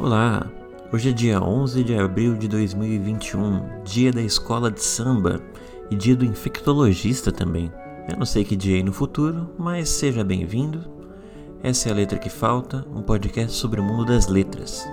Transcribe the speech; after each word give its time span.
Olá, 0.00 0.48
hoje 0.92 1.08
é 1.08 1.12
dia 1.12 1.42
11 1.42 1.82
de 1.82 1.98
abril 1.98 2.36
de 2.36 2.46
2021, 2.46 3.82
dia 3.82 4.12
da 4.12 4.22
escola 4.22 4.70
de 4.70 4.80
samba 4.80 5.42
e 5.90 5.96
dia 5.96 6.14
do 6.14 6.24
infectologista 6.24 7.32
também. 7.32 7.72
Eu 8.08 8.16
não 8.16 8.24
sei 8.24 8.44
que 8.44 8.54
dia 8.54 8.78
é 8.78 8.82
no 8.82 8.92
futuro, 8.92 9.50
mas 9.58 9.88
seja 9.88 10.22
bem-vindo. 10.22 10.88
Essa 11.64 11.88
é 11.88 11.92
a 11.92 11.96
Letra 11.96 12.16
que 12.16 12.30
Falta, 12.30 12.86
um 12.94 13.02
podcast 13.02 13.56
sobre 13.56 13.80
o 13.80 13.82
mundo 13.82 14.04
das 14.04 14.28
letras. 14.28 14.86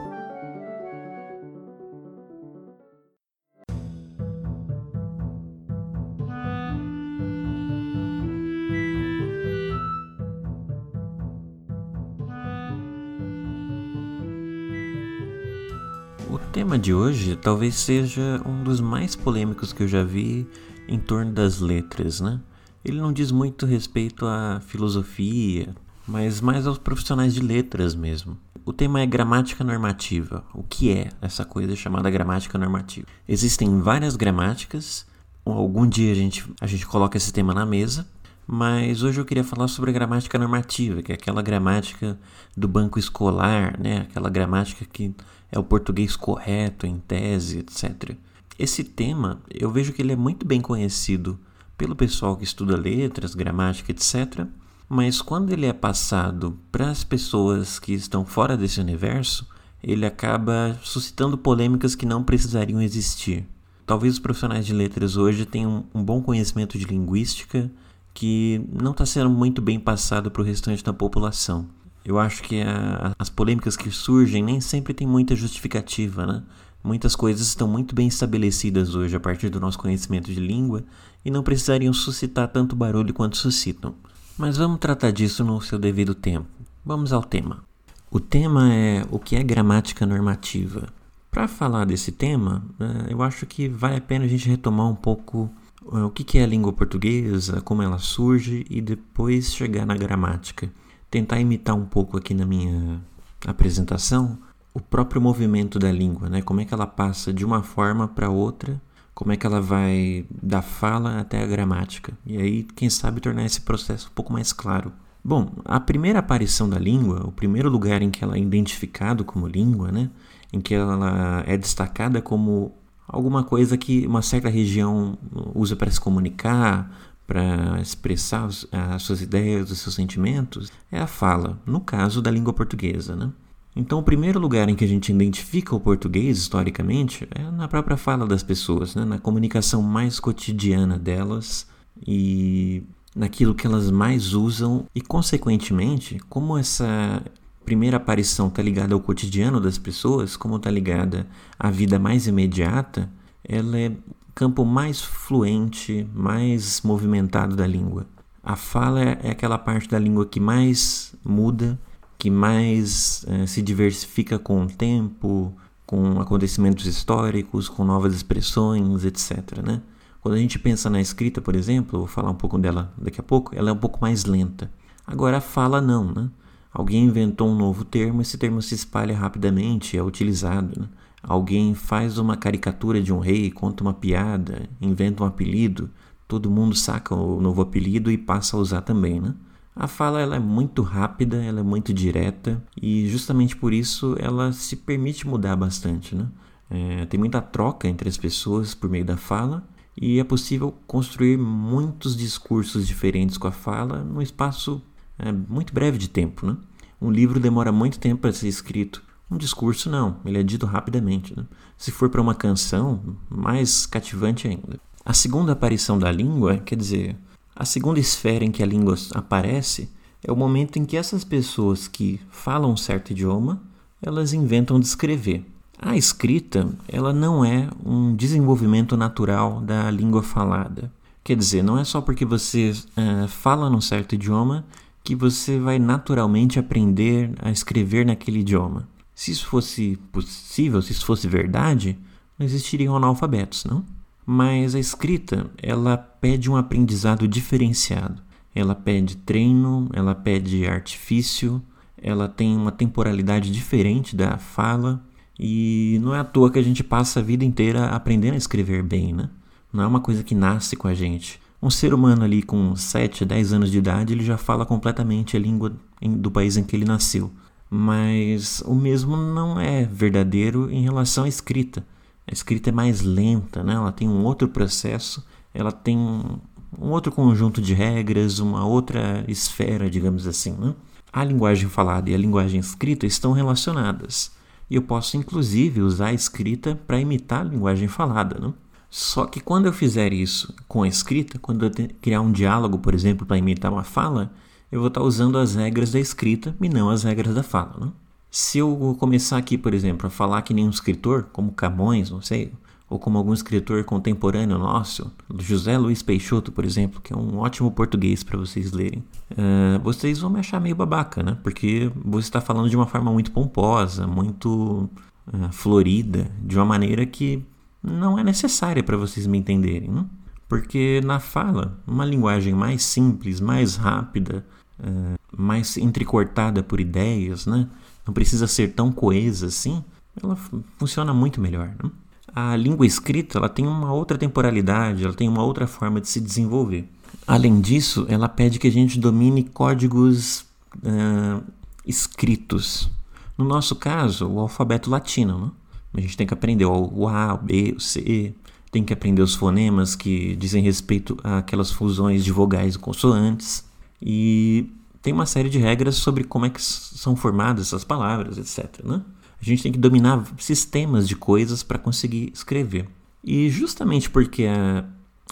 De 16.85 16.93
hoje 16.93 17.35
talvez 17.35 17.73
seja 17.73 18.39
um 18.45 18.63
dos 18.63 18.79
mais 18.79 19.15
polêmicos 19.15 19.73
que 19.73 19.81
eu 19.81 19.87
já 19.87 20.03
vi 20.03 20.47
em 20.87 20.99
torno 20.99 21.31
das 21.31 21.59
letras, 21.59 22.21
né? 22.21 22.39
Ele 22.83 23.01
não 23.01 23.11
diz 23.11 23.31
muito 23.31 23.65
respeito 23.65 24.23
à 24.27 24.61
filosofia, 24.63 25.75
mas 26.07 26.39
mais 26.41 26.67
aos 26.67 26.77
profissionais 26.77 27.33
de 27.33 27.39
letras 27.41 27.95
mesmo. 27.95 28.37
O 28.63 28.71
tema 28.71 29.01
é 29.01 29.05
gramática 29.07 29.63
normativa. 29.63 30.45
O 30.53 30.61
que 30.61 30.91
é 30.91 31.09
essa 31.23 31.43
coisa 31.43 31.75
chamada 31.75 32.07
gramática 32.07 32.55
normativa? 32.55 33.07
Existem 33.27 33.79
várias 33.79 34.15
gramáticas. 34.15 35.07
Algum 35.43 35.87
dia 35.89 36.11
a 36.11 36.15
gente, 36.15 36.45
a 36.61 36.67
gente 36.67 36.85
coloca 36.85 37.17
esse 37.17 37.33
tema 37.33 37.51
na 37.51 37.65
mesa, 37.65 38.05
mas 38.45 39.01
hoje 39.01 39.19
eu 39.19 39.25
queria 39.25 39.43
falar 39.43 39.67
sobre 39.69 39.89
a 39.89 39.93
gramática 39.93 40.37
normativa, 40.37 41.01
que 41.01 41.11
é 41.11 41.15
aquela 41.15 41.41
gramática 41.41 42.15
do 42.55 42.67
banco 42.67 42.99
escolar, 42.99 43.75
né? 43.79 44.05
aquela 44.07 44.29
gramática 44.29 44.85
que 44.85 45.15
é 45.51 45.59
o 45.59 45.63
português 45.63 46.15
correto 46.15 46.85
em 46.85 46.97
tese, 46.99 47.59
etc. 47.59 48.15
Esse 48.57 48.83
tema, 48.83 49.41
eu 49.49 49.69
vejo 49.69 49.93
que 49.93 50.01
ele 50.01 50.13
é 50.13 50.15
muito 50.15 50.45
bem 50.45 50.61
conhecido 50.61 51.39
pelo 51.77 51.95
pessoal 51.95 52.37
que 52.37 52.43
estuda 52.43 52.77
letras, 52.77 53.35
gramática, 53.35 53.91
etc. 53.91 54.47
Mas 54.87 55.21
quando 55.21 55.51
ele 55.51 55.65
é 55.65 55.73
passado 55.73 56.57
para 56.71 56.89
as 56.89 57.03
pessoas 57.03 57.79
que 57.79 57.93
estão 57.93 58.25
fora 58.25 58.55
desse 58.55 58.79
universo, 58.79 59.47
ele 59.83 60.05
acaba 60.05 60.79
suscitando 60.83 61.37
polêmicas 61.37 61.95
que 61.95 62.05
não 62.05 62.23
precisariam 62.23 62.81
existir. 62.81 63.45
Talvez 63.85 64.13
os 64.13 64.19
profissionais 64.19 64.65
de 64.65 64.73
letras 64.73 65.15
hoje 65.15 65.45
tenham 65.45 65.85
um 65.93 66.03
bom 66.03 66.21
conhecimento 66.21 66.77
de 66.77 66.85
linguística 66.85 67.71
que 68.13 68.65
não 68.71 68.91
está 68.91 69.05
sendo 69.05 69.29
muito 69.29 69.61
bem 69.61 69.79
passado 69.79 70.31
para 70.31 70.41
o 70.41 70.45
restante 70.45 70.83
da 70.83 70.93
população. 70.93 71.67
Eu 72.05 72.19
acho 72.19 72.43
que 72.43 72.61
a, 72.61 73.15
as 73.17 73.31
polêmicas 73.31 73.75
que 73.75 73.89
surgem 73.89 74.43
nem 74.43 74.61
sempre 74.61 74.93
têm 74.93 75.07
muita 75.07 75.35
justificativa, 75.35 76.25
né? 76.27 76.43
Muitas 76.83 77.15
coisas 77.15 77.47
estão 77.47 77.67
muito 77.67 77.95
bem 77.95 78.07
estabelecidas 78.07 78.93
hoje 78.93 79.15
a 79.15 79.19
partir 79.19 79.49
do 79.49 79.59
nosso 79.59 79.79
conhecimento 79.79 80.31
de 80.31 80.39
língua 80.39 80.83
e 81.25 81.31
não 81.31 81.41
precisariam 81.41 81.91
suscitar 81.91 82.47
tanto 82.47 82.75
barulho 82.75 83.11
quanto 83.11 83.37
suscitam. 83.37 83.95
Mas 84.37 84.57
vamos 84.57 84.77
tratar 84.77 85.09
disso 85.09 85.43
no 85.43 85.59
seu 85.61 85.79
devido 85.79 86.13
tempo. 86.13 86.45
Vamos 86.85 87.11
ao 87.11 87.23
tema. 87.23 87.63
O 88.11 88.19
tema 88.19 88.71
é 88.71 89.03
o 89.09 89.17
que 89.17 89.35
é 89.35 89.41
gramática 89.41 90.05
normativa. 90.05 90.87
Para 91.31 91.47
falar 91.47 91.85
desse 91.85 92.11
tema, 92.11 92.63
né, 92.77 93.07
eu 93.09 93.23
acho 93.23 93.47
que 93.47 93.67
vale 93.67 93.95
a 93.95 94.01
pena 94.01 94.25
a 94.25 94.27
gente 94.27 94.47
retomar 94.47 94.87
um 94.87 94.95
pouco 94.95 95.49
eh, 95.91 96.03
o 96.03 96.11
que 96.11 96.37
é 96.37 96.43
a 96.43 96.47
língua 96.47 96.71
portuguesa, 96.71 97.61
como 97.61 97.81
ela 97.81 97.97
surge 97.97 98.63
e 98.69 98.79
depois 98.79 99.51
chegar 99.51 99.87
na 99.87 99.95
gramática 99.95 100.71
tentar 101.15 101.39
imitar 101.39 101.73
um 101.73 101.85
pouco 101.85 102.17
aqui 102.17 102.33
na 102.33 102.45
minha 102.45 103.01
apresentação 103.47 104.37
o 104.73 104.81
próprio 104.81 105.21
movimento 105.21 105.79
da 105.79 105.89
língua, 105.89 106.27
né? 106.27 106.41
Como 106.41 106.59
é 106.59 106.65
que 106.65 106.73
ela 106.73 106.85
passa 106.85 107.31
de 107.31 107.45
uma 107.45 107.63
forma 107.63 108.05
para 108.05 108.29
outra, 108.29 108.81
como 109.13 109.31
é 109.31 109.37
que 109.37 109.47
ela 109.47 109.61
vai 109.61 110.25
da 110.29 110.61
fala 110.61 111.21
até 111.21 111.41
a 111.41 111.47
gramática. 111.47 112.11
E 112.25 112.35
aí, 112.35 112.63
quem 112.75 112.89
sabe 112.89 113.21
tornar 113.21 113.45
esse 113.45 113.61
processo 113.61 114.09
um 114.09 114.13
pouco 114.13 114.33
mais 114.33 114.51
claro. 114.51 114.91
Bom, 115.23 115.53
a 115.63 115.79
primeira 115.79 116.19
aparição 116.19 116.67
da 116.67 116.77
língua, 116.77 117.25
o 117.25 117.31
primeiro 117.31 117.69
lugar 117.69 118.01
em 118.01 118.11
que 118.11 118.21
ela 118.21 118.35
é 118.35 118.39
identificado 118.41 119.23
como 119.23 119.47
língua, 119.47 119.93
né? 119.93 120.09
Em 120.51 120.59
que 120.59 120.75
ela 120.75 121.45
é 121.47 121.55
destacada 121.55 122.21
como 122.21 122.73
alguma 123.07 123.41
coisa 123.45 123.77
que 123.77 124.05
uma 124.05 124.21
certa 124.21 124.49
região 124.49 125.17
usa 125.53 125.77
para 125.77 125.89
se 125.89 126.01
comunicar, 126.01 126.91
para 127.27 127.79
expressar 127.81 128.47
as 128.71 129.01
suas 129.01 129.21
ideias, 129.21 129.71
os 129.71 129.79
seus 129.79 129.95
sentimentos, 129.95 130.71
é 130.91 130.99
a 130.99 131.07
fala, 131.07 131.59
no 131.65 131.81
caso 131.81 132.21
da 132.21 132.29
língua 132.29 132.53
portuguesa. 132.53 133.15
Né? 133.15 133.31
Então, 133.75 133.99
o 133.99 134.03
primeiro 134.03 134.39
lugar 134.39 134.69
em 134.69 134.75
que 134.75 134.85
a 134.85 134.87
gente 134.87 135.11
identifica 135.11 135.75
o 135.75 135.79
português, 135.79 136.37
historicamente, 136.37 137.27
é 137.31 137.49
na 137.51 137.67
própria 137.67 137.97
fala 137.97 138.25
das 138.25 138.43
pessoas, 138.43 138.95
né? 138.95 139.03
na 139.03 139.19
comunicação 139.19 139.81
mais 139.81 140.19
cotidiana 140.19 140.97
delas 140.97 141.67
e 142.05 142.83
naquilo 143.15 143.55
que 143.55 143.65
elas 143.65 143.89
mais 143.89 144.33
usam, 144.33 144.85
e, 144.93 145.01
consequentemente, 145.01 146.19
como 146.29 146.57
essa 146.57 147.23
primeira 147.65 147.97
aparição 147.97 148.47
está 148.47 148.61
ligada 148.61 148.93
ao 148.93 148.99
cotidiano 148.99 149.59
das 149.59 149.77
pessoas, 149.77 150.37
como 150.37 150.57
está 150.57 150.69
ligada 150.69 151.25
à 151.57 151.71
vida 151.71 151.97
mais 151.97 152.27
imediata, 152.27 153.09
ela 153.43 153.77
é 153.79 153.91
campo 154.35 154.65
mais 154.65 155.01
fluente, 155.01 156.05
mais 156.13 156.81
movimentado 156.81 157.55
da 157.55 157.65
língua. 157.65 158.05
A 158.43 158.57
fala 158.57 159.01
é, 159.01 159.19
é 159.23 159.31
aquela 159.31 159.57
parte 159.57 159.89
da 159.89 159.97
língua 159.97 160.25
que 160.25 160.41
mais 160.41 161.15
muda, 161.23 161.79
que 162.19 162.29
mais 162.29 163.25
é, 163.29 163.47
se 163.47 163.61
diversifica 163.61 164.37
com 164.37 164.63
o 164.63 164.67
tempo, 164.67 165.53
com 165.85 166.19
acontecimentos 166.19 166.85
históricos, 166.85 167.69
com 167.69 167.85
novas 167.85 168.13
expressões, 168.13 169.05
etc. 169.05 169.63
Né? 169.63 169.81
Quando 170.21 170.35
a 170.35 170.37
gente 170.37 170.59
pensa 170.59 170.89
na 170.89 170.99
escrita, 170.99 171.41
por 171.41 171.55
exemplo, 171.55 171.99
vou 171.99 172.07
falar 172.07 172.29
um 172.29 172.35
pouco 172.35 172.57
dela 172.57 172.93
daqui 172.97 173.21
a 173.21 173.23
pouco, 173.23 173.55
ela 173.55 173.69
é 173.69 173.73
um 173.73 173.77
pouco 173.77 173.99
mais 174.01 174.25
lenta. 174.25 174.69
Agora 175.07 175.37
a 175.37 175.41
fala 175.41 175.79
não, 175.79 176.11
né? 176.11 176.29
Alguém 176.73 177.05
inventou 177.05 177.47
um 177.47 177.55
novo 177.55 177.85
termo, 177.85 178.21
esse 178.21 178.37
termo 178.37 178.61
se 178.61 178.75
espalha 178.75 179.15
rapidamente, 179.15 179.97
é 179.97 180.03
utilizado. 180.03 180.81
Né? 180.81 180.87
Alguém 181.27 181.73
faz 181.73 182.19
uma 182.19 182.37
caricatura 182.37 183.01
de 183.01 183.11
um 183.11 183.17
rei, 183.17 183.49
conta 183.49 183.83
uma 183.83 183.93
piada, 183.95 184.69
inventa 184.79 185.23
um 185.23 185.25
apelido, 185.25 185.89
todo 186.27 186.51
mundo 186.51 186.75
saca 186.75 187.15
o 187.15 187.41
novo 187.41 187.61
apelido 187.61 188.11
e 188.11 188.17
passa 188.17 188.55
a 188.55 188.59
usar 188.59 188.81
também, 188.81 189.19
né? 189.19 189.33
A 189.75 189.87
fala 189.87 190.21
ela 190.21 190.35
é 190.35 190.39
muito 190.39 190.83
rápida, 190.83 191.43
ela 191.43 191.61
é 191.61 191.63
muito 191.63 191.91
direta 191.91 192.63
e 192.79 193.09
justamente 193.09 193.55
por 193.55 193.73
isso 193.73 194.15
ela 194.19 194.53
se 194.53 194.75
permite 194.75 195.27
mudar 195.27 195.55
bastante, 195.55 196.15
né? 196.15 196.27
É, 196.69 197.05
tem 197.07 197.19
muita 197.19 197.41
troca 197.41 197.87
entre 197.87 198.07
as 198.07 198.17
pessoas 198.17 198.75
por 198.75 198.89
meio 198.89 199.03
da 199.03 199.17
fala 199.17 199.67
e 199.99 200.19
é 200.19 200.23
possível 200.23 200.75
construir 200.85 201.37
muitos 201.37 202.15
discursos 202.15 202.87
diferentes 202.87 203.37
com 203.37 203.47
a 203.47 203.51
fala 203.51 204.03
num 204.03 204.21
espaço 204.21 204.81
é, 205.17 205.31
muito 205.31 205.73
breve 205.73 205.97
de 205.97 206.07
tempo, 206.07 206.45
né? 206.45 206.55
Um 207.01 207.09
livro 207.09 207.39
demora 207.39 207.71
muito 207.71 207.99
tempo 207.99 208.21
para 208.21 208.31
ser 208.31 208.47
escrito, 208.47 209.03
um 209.29 209.37
discurso 209.37 209.89
não, 209.89 210.17
ele 210.25 210.39
é 210.39 210.43
dito 210.43 210.65
rapidamente. 210.65 211.35
Né? 211.35 211.45
Se 211.77 211.91
for 211.91 212.09
para 212.09 212.21
uma 212.21 212.35
canção, 212.35 213.17
mais 213.29 213.85
cativante 213.85 214.47
ainda. 214.47 214.79
A 215.03 215.13
segunda 215.13 215.53
aparição 215.53 215.97
da 215.97 216.11
língua, 216.11 216.57
quer 216.57 216.75
dizer, 216.75 217.15
a 217.55 217.65
segunda 217.65 217.99
esfera 217.99 218.43
em 218.43 218.51
que 218.51 218.61
a 218.61 218.65
língua 218.65 218.95
aparece, 219.13 219.89
é 220.23 220.31
o 220.31 220.35
momento 220.35 220.77
em 220.77 220.85
que 220.85 220.97
essas 220.97 221.23
pessoas 221.23 221.87
que 221.87 222.19
falam 222.29 222.71
um 222.71 222.77
certo 222.77 223.11
idioma, 223.11 223.61
elas 224.01 224.33
inventam 224.33 224.79
de 224.79 224.85
escrever. 224.85 225.45
A 225.77 225.95
escrita, 225.95 226.67
ela 226.87 227.13
não 227.13 227.43
é 227.43 227.69
um 227.85 228.15
desenvolvimento 228.15 228.95
natural 228.95 229.61
da 229.61 229.89
língua 229.91 230.23
falada. 230.23 230.91
Quer 231.23 231.35
dizer, 231.35 231.63
não 231.63 231.77
é 231.77 231.83
só 231.83 232.01
porque 232.01 232.25
você 232.25 232.71
uh, 232.71 233.27
fala 233.27 233.69
num 233.69 233.81
certo 233.81 234.13
idioma 234.13 234.65
que 235.03 235.15
você 235.15 235.59
vai 235.59 235.77
naturalmente 235.77 236.57
aprender 236.57 237.31
a 237.39 237.51
escrever 237.51 238.05
naquele 238.05 238.39
idioma. 238.39 238.87
Se 239.15 239.31
isso 239.31 239.47
fosse 239.47 239.97
possível, 240.11 240.81
se 240.81 240.91
isso 240.91 241.05
fosse 241.05 241.25
verdade, 241.25 241.97
não 242.37 242.45
existiriam 242.45 242.95
analfabetos, 242.97 243.63
não? 243.63 243.83
Mas 244.25 244.75
a 244.75 244.79
escrita, 244.79 245.49
ela 245.61 245.97
pede 245.97 246.51
um 246.51 246.57
aprendizado 246.57 247.25
diferenciado. 247.25 248.21
Ela 248.53 248.75
pede 248.75 249.15
treino, 249.17 249.87
ela 249.93 250.13
pede 250.13 250.67
artifício, 250.67 251.61
ela 251.97 252.27
tem 252.27 252.57
uma 252.57 252.71
temporalidade 252.71 253.51
diferente 253.51 254.15
da 254.15 254.37
fala 254.37 255.01
e 255.39 255.99
não 256.01 256.13
é 256.13 256.19
à 256.19 256.23
toa 256.23 256.51
que 256.51 256.59
a 256.59 256.63
gente 256.63 256.83
passa 256.83 257.19
a 257.19 257.23
vida 257.23 257.45
inteira 257.45 257.87
aprendendo 257.87 258.33
a 258.33 258.37
escrever 258.37 258.83
bem, 258.83 259.13
né? 259.13 259.29
Não 259.71 259.83
é 259.83 259.87
uma 259.87 259.99
coisa 259.99 260.23
que 260.23 260.35
nasce 260.35 260.75
com 260.75 260.87
a 260.87 260.93
gente. 260.93 261.39
Um 261.61 261.69
ser 261.69 261.93
humano 261.93 262.23
ali 262.23 262.41
com 262.41 262.75
7, 262.75 263.25
10 263.25 263.53
anos 263.53 263.71
de 263.71 263.77
idade, 263.77 264.13
ele 264.13 264.23
já 264.23 264.37
fala 264.37 264.65
completamente 264.65 265.35
a 265.35 265.39
língua 265.39 265.73
do 266.01 266.31
país 266.31 266.57
em 266.57 266.63
que 266.63 266.75
ele 266.75 266.85
nasceu 266.85 267.31
mas 267.69 268.61
o 268.65 268.73
mesmo 268.73 269.17
não 269.17 269.59
é 269.59 269.83
verdadeiro 269.85 270.71
em 270.71 270.81
relação 270.81 271.23
à 271.23 271.27
escrita. 271.27 271.85
A 272.27 272.33
escrita 272.33 272.69
é 272.69 272.73
mais 272.73 273.01
lenta, 273.01 273.63
né? 273.63 273.73
ela 273.73 273.91
tem 273.91 274.09
um 274.09 274.23
outro 274.23 274.47
processo, 274.47 275.25
ela 275.53 275.71
tem 275.71 275.97
um 275.97 276.89
outro 276.89 277.11
conjunto 277.11 277.61
de 277.61 277.73
regras, 277.73 278.39
uma 278.39 278.65
outra 278.65 279.23
esfera, 279.27 279.89
digamos 279.89 280.27
assim. 280.27 280.51
Né? 280.53 280.73
A 281.11 281.23
linguagem 281.23 281.69
falada 281.69 282.09
e 282.09 282.15
a 282.15 282.17
linguagem 282.17 282.59
escrita 282.59 283.05
estão 283.05 283.31
relacionadas. 283.31 284.31
E 284.69 284.75
eu 284.75 284.81
posso 284.81 285.17
inclusive 285.17 285.81
usar 285.81 286.07
a 286.07 286.13
escrita 286.13 286.75
para 286.87 286.99
imitar 286.99 287.41
a 287.41 287.49
linguagem 287.49 287.87
falada. 287.87 288.39
Né? 288.39 288.53
Só 288.89 289.25
que 289.25 289.39
quando 289.39 289.67
eu 289.67 289.73
fizer 289.73 290.11
isso 290.11 290.53
com 290.67 290.83
a 290.83 290.87
escrita, 290.87 291.37
quando 291.39 291.65
eu 291.65 291.71
criar 292.01 292.21
um 292.21 292.31
diálogo, 292.31 292.79
por 292.79 292.93
exemplo, 292.93 293.25
para 293.25 293.37
imitar 293.37 293.71
uma 293.71 293.83
fala, 293.83 294.33
eu 294.75 294.81
vou 294.81 294.89
estar 294.89 295.01
usando 295.01 295.37
as 295.37 295.55
regras 295.55 295.91
da 295.91 295.99
escrita 295.99 296.55
e 296.61 296.67
não 296.67 296.89
as 296.89 297.03
regras 297.03 297.33
da 297.33 297.43
fala. 297.43 297.77
Né? 297.79 297.91
Se 298.29 298.57
eu 298.57 298.95
começar 298.99 299.37
aqui, 299.37 299.57
por 299.57 299.73
exemplo, 299.73 300.07
a 300.07 300.09
falar 300.09 300.41
que 300.41 300.53
nem 300.53 300.65
um 300.65 300.69
escritor, 300.69 301.29
como 301.31 301.53
Camões, 301.53 302.11
não 302.11 302.21
sei, 302.21 302.51
ou 302.89 302.99
como 302.99 303.17
algum 303.17 303.33
escritor 303.33 303.83
contemporâneo 303.85 304.57
nosso, 304.59 305.11
José 305.39 305.77
Luiz 305.77 306.03
Peixoto, 306.03 306.51
por 306.51 306.65
exemplo, 306.65 307.01
que 307.01 307.13
é 307.13 307.15
um 307.15 307.37
ótimo 307.37 307.71
português 307.71 308.23
para 308.23 308.37
vocês 308.37 308.73
lerem, 308.73 309.03
uh, 309.31 309.79
vocês 309.81 310.19
vão 310.19 310.29
me 310.29 310.39
achar 310.39 310.59
meio 310.59 310.75
babaca, 310.75 311.23
né? 311.23 311.37
Porque 311.41 311.89
você 312.03 312.27
está 312.27 312.41
falando 312.41 312.69
de 312.69 312.75
uma 312.75 312.85
forma 312.85 313.11
muito 313.11 313.31
pomposa, 313.31 314.05
muito 314.05 314.89
uh, 315.27 315.51
florida, 315.51 316.29
de 316.43 316.57
uma 316.57 316.65
maneira 316.65 317.05
que 317.05 317.43
não 317.81 318.19
é 318.19 318.23
necessária 318.23 318.83
para 318.83 318.97
vocês 318.97 319.25
me 319.25 319.37
entenderem, 319.37 319.89
né? 319.89 320.05
Porque 320.47 321.01
na 321.03 321.19
fala, 321.19 321.79
uma 321.87 322.05
linguagem 322.05 322.53
mais 322.53 322.83
simples, 322.83 323.39
mais 323.39 323.77
rápida, 323.77 324.45
uh, 324.79 325.15
mais 325.35 325.77
entrecortada 325.77 326.63
por 326.63 326.79
ideias, 326.79 327.45
né? 327.45 327.67
Não 328.05 328.13
precisa 328.13 328.47
ser 328.47 328.73
tão 328.73 328.91
coesa 328.91 329.47
assim, 329.47 329.83
ela 330.21 330.37
funciona 330.77 331.13
muito 331.13 331.41
melhor, 331.41 331.73
né? 331.83 331.89
a 332.35 332.55
língua 332.57 332.85
escrita 332.85 333.37
ela 333.37 333.47
tem 333.47 333.65
uma 333.65 333.93
outra 333.93 334.17
temporalidade, 334.17 335.05
ela 335.05 335.13
tem 335.13 335.29
uma 335.29 335.41
outra 335.41 335.65
forma 335.65 336.01
de 336.01 336.09
se 336.09 336.19
desenvolver. 336.19 336.85
Além 337.25 337.61
disso, 337.61 338.05
ela 338.09 338.27
pede 338.27 338.59
que 338.59 338.67
a 338.67 338.71
gente 338.71 338.99
domine 338.99 339.43
códigos 339.43 340.41
uh, 340.77 341.41
escritos. 341.85 342.89
No 343.37 343.45
nosso 343.45 343.75
caso, 343.75 344.27
o 344.27 344.39
alfabeto 344.39 344.89
latino. 344.89 345.45
Né? 345.45 345.51
A 345.93 346.01
gente 346.01 346.17
tem 346.17 346.27
que 346.27 346.33
aprender 346.33 346.65
o 346.65 347.07
A, 347.07 347.33
o 347.33 347.37
B, 347.37 347.73
o 347.77 347.79
C, 347.79 348.35
tem 348.69 348.83
que 348.83 348.91
aprender 348.91 349.21
os 349.21 349.33
fonemas 349.33 349.95
que 349.95 350.35
dizem 350.35 350.61
respeito 350.61 351.17
àquelas 351.23 351.71
fusões 351.71 352.25
de 352.25 352.31
vogais 352.33 352.75
e 352.75 352.79
consoantes. 352.79 353.63
E 354.01 354.69
tem 355.01 355.13
uma 355.13 355.25
série 355.25 355.49
de 355.49 355.59
regras 355.59 355.95
sobre 355.95 356.23
como 356.23 356.45
é 356.45 356.49
que 356.49 356.61
são 356.61 357.15
formadas 357.15 357.67
essas 357.67 357.83
palavras, 357.83 358.37
etc. 358.37 358.83
Né? 358.83 359.01
A 359.41 359.45
gente 359.45 359.63
tem 359.63 359.71
que 359.71 359.77
dominar 359.77 360.25
sistemas 360.37 361.07
de 361.07 361.15
coisas 361.15 361.61
para 361.63 361.77
conseguir 361.77 362.31
escrever. 362.33 362.87
E 363.23 363.49
justamente 363.49 364.09
porque 364.09 364.45
a 364.45 364.85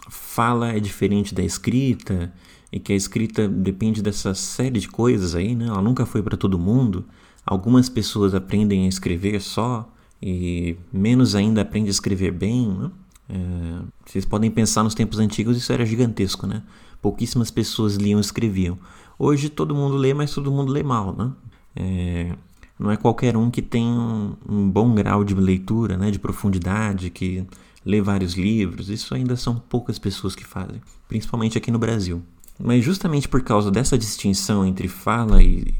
fala 0.10 0.70
é 0.70 0.80
diferente 0.80 1.34
da 1.34 1.44
escrita 1.44 2.34
e 2.72 2.80
que 2.80 2.92
a 2.92 2.96
escrita 2.96 3.48
depende 3.48 4.02
dessa 4.02 4.34
série 4.34 4.80
de 4.80 4.88
coisas 4.88 5.36
aí, 5.36 5.56
né? 5.56 5.68
Ela 5.68 5.82
nunca 5.82 6.06
foi 6.06 6.22
para 6.22 6.36
todo 6.36 6.58
mundo. 6.58 7.06
Algumas 7.46 7.90
pessoas 7.90 8.34
aprendem 8.34 8.86
a 8.86 8.90
escrever 8.90 9.40
só 9.42 9.92
e 10.22 10.76
menos 10.92 11.36
ainda 11.36 11.62
aprendem 11.62 11.90
a 11.90 11.92
escrever 11.92 12.32
bem, 12.32 12.68
né? 12.68 12.92
É, 13.30 13.82
vocês 14.06 14.26
podem 14.26 14.52
pensar 14.52 14.84
nos 14.84 14.94
tempos 14.94 15.20
antigos 15.20 15.56
isso 15.56 15.72
era 15.72 15.86
gigantesco, 15.86 16.46
né? 16.46 16.64
Pouquíssimas 17.04 17.52
pessoas 17.52 17.98
liam 17.98 18.18
e 18.18 18.22
escreviam. 18.22 18.80
Hoje 19.20 19.50
todo 19.50 19.76
mundo 19.76 19.96
lê, 19.96 20.14
mas 20.14 20.34
todo 20.34 20.50
mundo 20.50 20.72
lê 20.72 20.82
mal, 20.82 21.14
né? 21.16 21.32
É, 21.76 22.36
não 22.80 22.90
é 22.90 22.96
qualquer 22.96 23.36
um 23.36 23.52
que 23.52 23.62
tem 23.62 23.86
um, 23.86 24.36
um 24.48 24.70
bom 24.70 24.96
grau 24.96 25.24
de 25.24 25.36
leitura, 25.36 25.98
né, 25.98 26.10
de 26.10 26.18
profundidade, 26.18 27.10
que 27.10 27.46
lê 27.86 28.02
vários 28.02 28.36
livros. 28.36 28.90
Isso 28.90 29.14
ainda 29.14 29.36
são 29.36 29.56
poucas 29.56 30.00
pessoas 30.00 30.34
que 30.34 30.46
fazem, 30.46 30.82
principalmente 31.08 31.58
aqui 31.58 31.70
no 31.70 31.78
Brasil. 31.78 32.24
Mas 32.58 32.84
justamente 32.84 33.28
por 33.28 33.44
causa 33.44 33.70
dessa 33.70 33.98
distinção 33.98 34.66
entre 34.66 34.88
fala 34.88 35.44
e 35.44 35.74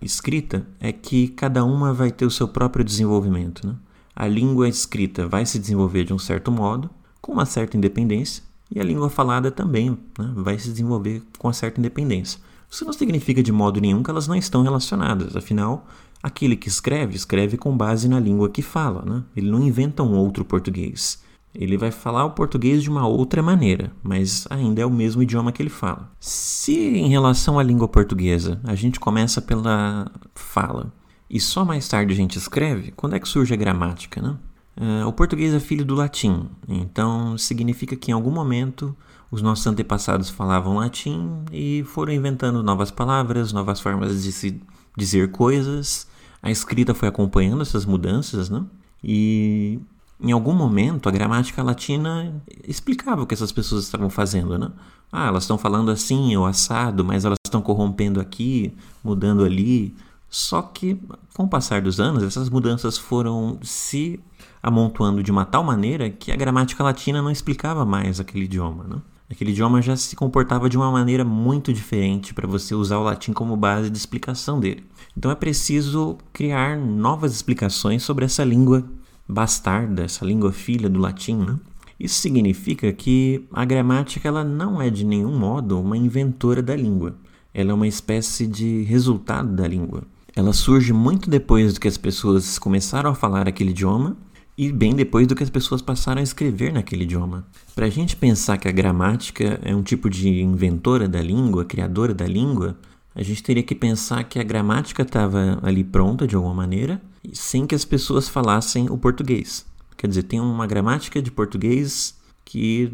escrita 0.00 0.64
é 0.78 0.92
que 0.92 1.26
cada 1.28 1.64
uma 1.64 1.92
vai 1.92 2.12
ter 2.12 2.24
o 2.24 2.30
seu 2.30 2.46
próprio 2.46 2.84
desenvolvimento. 2.84 3.66
Né? 3.66 3.74
A 4.14 4.28
língua 4.28 4.68
escrita 4.68 5.26
vai 5.26 5.44
se 5.44 5.58
desenvolver 5.58 6.04
de 6.04 6.14
um 6.14 6.18
certo 6.18 6.52
modo, 6.52 6.88
com 7.20 7.32
uma 7.32 7.44
certa 7.44 7.76
independência, 7.76 8.42
e 8.70 8.80
a 8.80 8.84
língua 8.84 9.08
falada 9.08 9.50
também 9.50 9.90
né, 10.18 10.32
vai 10.36 10.58
se 10.58 10.70
desenvolver 10.70 11.22
com 11.38 11.48
uma 11.48 11.54
certa 11.54 11.80
independência. 11.80 12.40
Isso 12.70 12.84
não 12.84 12.92
significa 12.92 13.42
de 13.42 13.50
modo 13.50 13.80
nenhum 13.80 14.02
que 14.02 14.10
elas 14.10 14.28
não 14.28 14.34
estão 14.34 14.62
relacionadas, 14.62 15.34
afinal, 15.34 15.86
Aquele 16.22 16.56
que 16.56 16.68
escreve, 16.68 17.14
escreve 17.14 17.56
com 17.56 17.76
base 17.76 18.08
na 18.08 18.18
língua 18.18 18.50
que 18.50 18.60
fala, 18.60 19.04
né? 19.04 19.22
Ele 19.36 19.50
não 19.50 19.62
inventa 19.62 20.02
um 20.02 20.16
outro 20.16 20.44
português. 20.44 21.22
Ele 21.54 21.76
vai 21.78 21.90
falar 21.90 22.24
o 22.24 22.32
português 22.32 22.82
de 22.82 22.90
uma 22.90 23.06
outra 23.06 23.42
maneira, 23.42 23.92
mas 24.02 24.46
ainda 24.50 24.82
é 24.82 24.86
o 24.86 24.90
mesmo 24.90 25.22
idioma 25.22 25.52
que 25.52 25.62
ele 25.62 25.70
fala. 25.70 26.10
Se 26.18 26.76
em 26.76 27.08
relação 27.08 27.58
à 27.58 27.62
língua 27.62 27.88
portuguesa 27.88 28.60
a 28.64 28.74
gente 28.74 29.00
começa 29.00 29.40
pela 29.40 30.10
fala 30.34 30.92
e 31.30 31.40
só 31.40 31.64
mais 31.64 31.88
tarde 31.88 32.12
a 32.12 32.16
gente 32.16 32.36
escreve, 32.36 32.92
quando 32.92 33.14
é 33.14 33.20
que 33.20 33.28
surge 33.28 33.54
a 33.54 33.56
gramática, 33.56 34.20
né? 34.20 34.36
Uh, 34.80 35.08
o 35.08 35.12
português 35.12 35.52
é 35.52 35.58
filho 35.58 35.84
do 35.84 35.96
latim, 35.96 36.48
então 36.68 37.36
significa 37.36 37.96
que 37.96 38.12
em 38.12 38.14
algum 38.14 38.30
momento 38.30 38.96
os 39.28 39.42
nossos 39.42 39.66
antepassados 39.66 40.30
falavam 40.30 40.76
latim 40.76 41.42
e 41.52 41.82
foram 41.82 42.12
inventando 42.12 42.62
novas 42.62 42.92
palavras, 42.92 43.52
novas 43.52 43.80
formas 43.80 44.22
de 44.22 44.30
se 44.30 44.62
dizer 44.96 45.32
coisas. 45.32 46.06
A 46.40 46.48
escrita 46.48 46.94
foi 46.94 47.08
acompanhando 47.08 47.60
essas 47.60 47.84
mudanças, 47.84 48.48
né? 48.48 48.64
E 49.02 49.80
em 50.20 50.30
algum 50.30 50.54
momento 50.54 51.08
a 51.08 51.12
gramática 51.12 51.60
latina 51.60 52.32
explicava 52.66 53.22
o 53.22 53.26
que 53.26 53.34
essas 53.34 53.50
pessoas 53.50 53.82
estavam 53.82 54.08
fazendo, 54.08 54.56
né? 54.56 54.70
Ah, 55.10 55.26
elas 55.26 55.42
estão 55.42 55.58
falando 55.58 55.90
assim 55.90 56.36
ou 56.36 56.46
assado, 56.46 57.04
mas 57.04 57.24
elas 57.24 57.38
estão 57.44 57.60
corrompendo 57.60 58.20
aqui, 58.20 58.72
mudando 59.02 59.44
ali. 59.44 59.92
Só 60.30 60.62
que 60.62 61.00
com 61.34 61.44
o 61.44 61.48
passar 61.48 61.82
dos 61.82 61.98
anos, 61.98 62.22
essas 62.22 62.48
mudanças 62.48 62.96
foram 62.96 63.58
se 63.62 64.20
amontoando 64.62 65.22
de 65.22 65.30
uma 65.30 65.44
tal 65.44 65.62
maneira 65.62 66.10
que 66.10 66.32
a 66.32 66.36
gramática 66.36 66.82
latina 66.82 67.22
não 67.22 67.30
explicava 67.30 67.84
mais 67.84 68.20
aquele 68.20 68.44
idioma, 68.44 68.84
né? 68.84 68.96
Aquele 69.30 69.50
idioma 69.50 69.82
já 69.82 69.94
se 69.94 70.16
comportava 70.16 70.70
de 70.70 70.76
uma 70.76 70.90
maneira 70.90 71.22
muito 71.22 71.70
diferente 71.70 72.32
para 72.32 72.48
você 72.48 72.74
usar 72.74 72.96
o 72.96 73.02
latim 73.02 73.32
como 73.32 73.56
base 73.56 73.90
de 73.90 73.98
explicação 73.98 74.58
dele. 74.58 74.84
Então 75.14 75.30
é 75.30 75.34
preciso 75.34 76.16
criar 76.32 76.78
novas 76.78 77.34
explicações 77.34 78.02
sobre 78.02 78.24
essa 78.24 78.42
língua 78.42 78.84
bastarda, 79.28 80.02
essa 80.02 80.24
língua 80.24 80.50
filha 80.50 80.88
do 80.88 80.98
latim. 80.98 81.36
Né? 81.36 81.58
Isso 82.00 82.20
significa 82.20 82.90
que 82.90 83.44
a 83.52 83.66
gramática 83.66 84.26
ela 84.26 84.42
não 84.42 84.80
é 84.80 84.88
de 84.88 85.04
nenhum 85.04 85.36
modo 85.36 85.78
uma 85.78 85.96
inventora 85.96 86.62
da 86.62 86.74
língua. 86.74 87.14
Ela 87.52 87.72
é 87.72 87.74
uma 87.74 87.86
espécie 87.86 88.46
de 88.46 88.82
resultado 88.84 89.54
da 89.54 89.68
língua. 89.68 90.04
Ela 90.34 90.52
surge 90.54 90.92
muito 90.92 91.28
depois 91.28 91.74
do 91.74 91.80
que 91.80 91.88
as 91.88 91.98
pessoas 91.98 92.58
começaram 92.58 93.10
a 93.10 93.14
falar 93.14 93.46
aquele 93.46 93.70
idioma 93.70 94.16
e 94.58 94.72
bem 94.72 94.92
depois 94.92 95.24
do 95.24 95.36
que 95.36 95.44
as 95.44 95.48
pessoas 95.48 95.80
passaram 95.80 96.20
a 96.20 96.24
escrever 96.24 96.72
naquele 96.72 97.04
idioma. 97.04 97.46
Para 97.76 97.86
a 97.86 97.90
gente 97.90 98.16
pensar 98.16 98.58
que 98.58 98.66
a 98.66 98.72
gramática 98.72 99.60
é 99.62 99.72
um 99.72 99.84
tipo 99.84 100.10
de 100.10 100.28
inventora 100.40 101.08
da 101.08 101.22
língua, 101.22 101.64
criadora 101.64 102.12
da 102.12 102.26
língua, 102.26 102.76
a 103.14 103.22
gente 103.22 103.40
teria 103.40 103.62
que 103.62 103.74
pensar 103.74 104.24
que 104.24 104.36
a 104.36 104.42
gramática 104.42 105.02
estava 105.02 105.60
ali 105.62 105.84
pronta 105.84 106.26
de 106.26 106.34
alguma 106.34 106.54
maneira, 106.54 107.00
sem 107.32 107.68
que 107.68 107.74
as 107.74 107.84
pessoas 107.84 108.28
falassem 108.28 108.90
o 108.90 108.98
português. 108.98 109.64
Quer 109.96 110.08
dizer, 110.08 110.24
tem 110.24 110.40
uma 110.40 110.66
gramática 110.66 111.22
de 111.22 111.30
português 111.30 112.18
que 112.44 112.92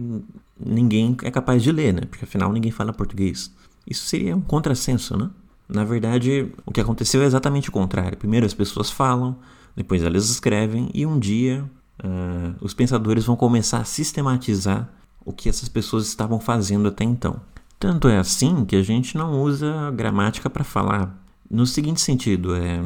ninguém 0.60 1.16
é 1.22 1.30
capaz 1.30 1.62
de 1.62 1.72
ler, 1.72 1.94
né? 1.94 2.02
Porque 2.02 2.26
afinal 2.26 2.52
ninguém 2.52 2.72
fala 2.72 2.92
português. 2.92 3.50
Isso 3.88 4.04
seria 4.04 4.36
um 4.36 4.40
contrassenso, 4.40 5.16
né? 5.16 5.30
Na 5.66 5.82
verdade, 5.84 6.52
o 6.66 6.72
que 6.72 6.80
aconteceu 6.80 7.22
é 7.22 7.24
exatamente 7.24 7.70
o 7.70 7.72
contrário. 7.72 8.18
Primeiro 8.18 8.44
as 8.44 8.52
pessoas 8.52 8.90
falam, 8.90 9.38
depois 9.76 10.02
elas 10.02 10.28
escrevem 10.28 10.88
e 10.94 11.04
um 11.04 11.18
dia 11.18 11.64
uh, 12.02 12.54
os 12.60 12.74
pensadores 12.74 13.24
vão 13.24 13.36
começar 13.36 13.78
a 13.78 13.84
sistematizar 13.84 14.88
o 15.24 15.32
que 15.32 15.48
essas 15.48 15.68
pessoas 15.68 16.06
estavam 16.06 16.38
fazendo 16.38 16.88
até 16.88 17.04
então. 17.04 17.40
Tanto 17.78 18.08
é 18.08 18.18
assim 18.18 18.64
que 18.64 18.76
a 18.76 18.82
gente 18.82 19.16
não 19.16 19.42
usa 19.42 19.90
gramática 19.90 20.48
para 20.48 20.64
falar. 20.64 21.22
No 21.50 21.66
seguinte 21.66 22.00
sentido, 22.00 22.54
é, 22.54 22.82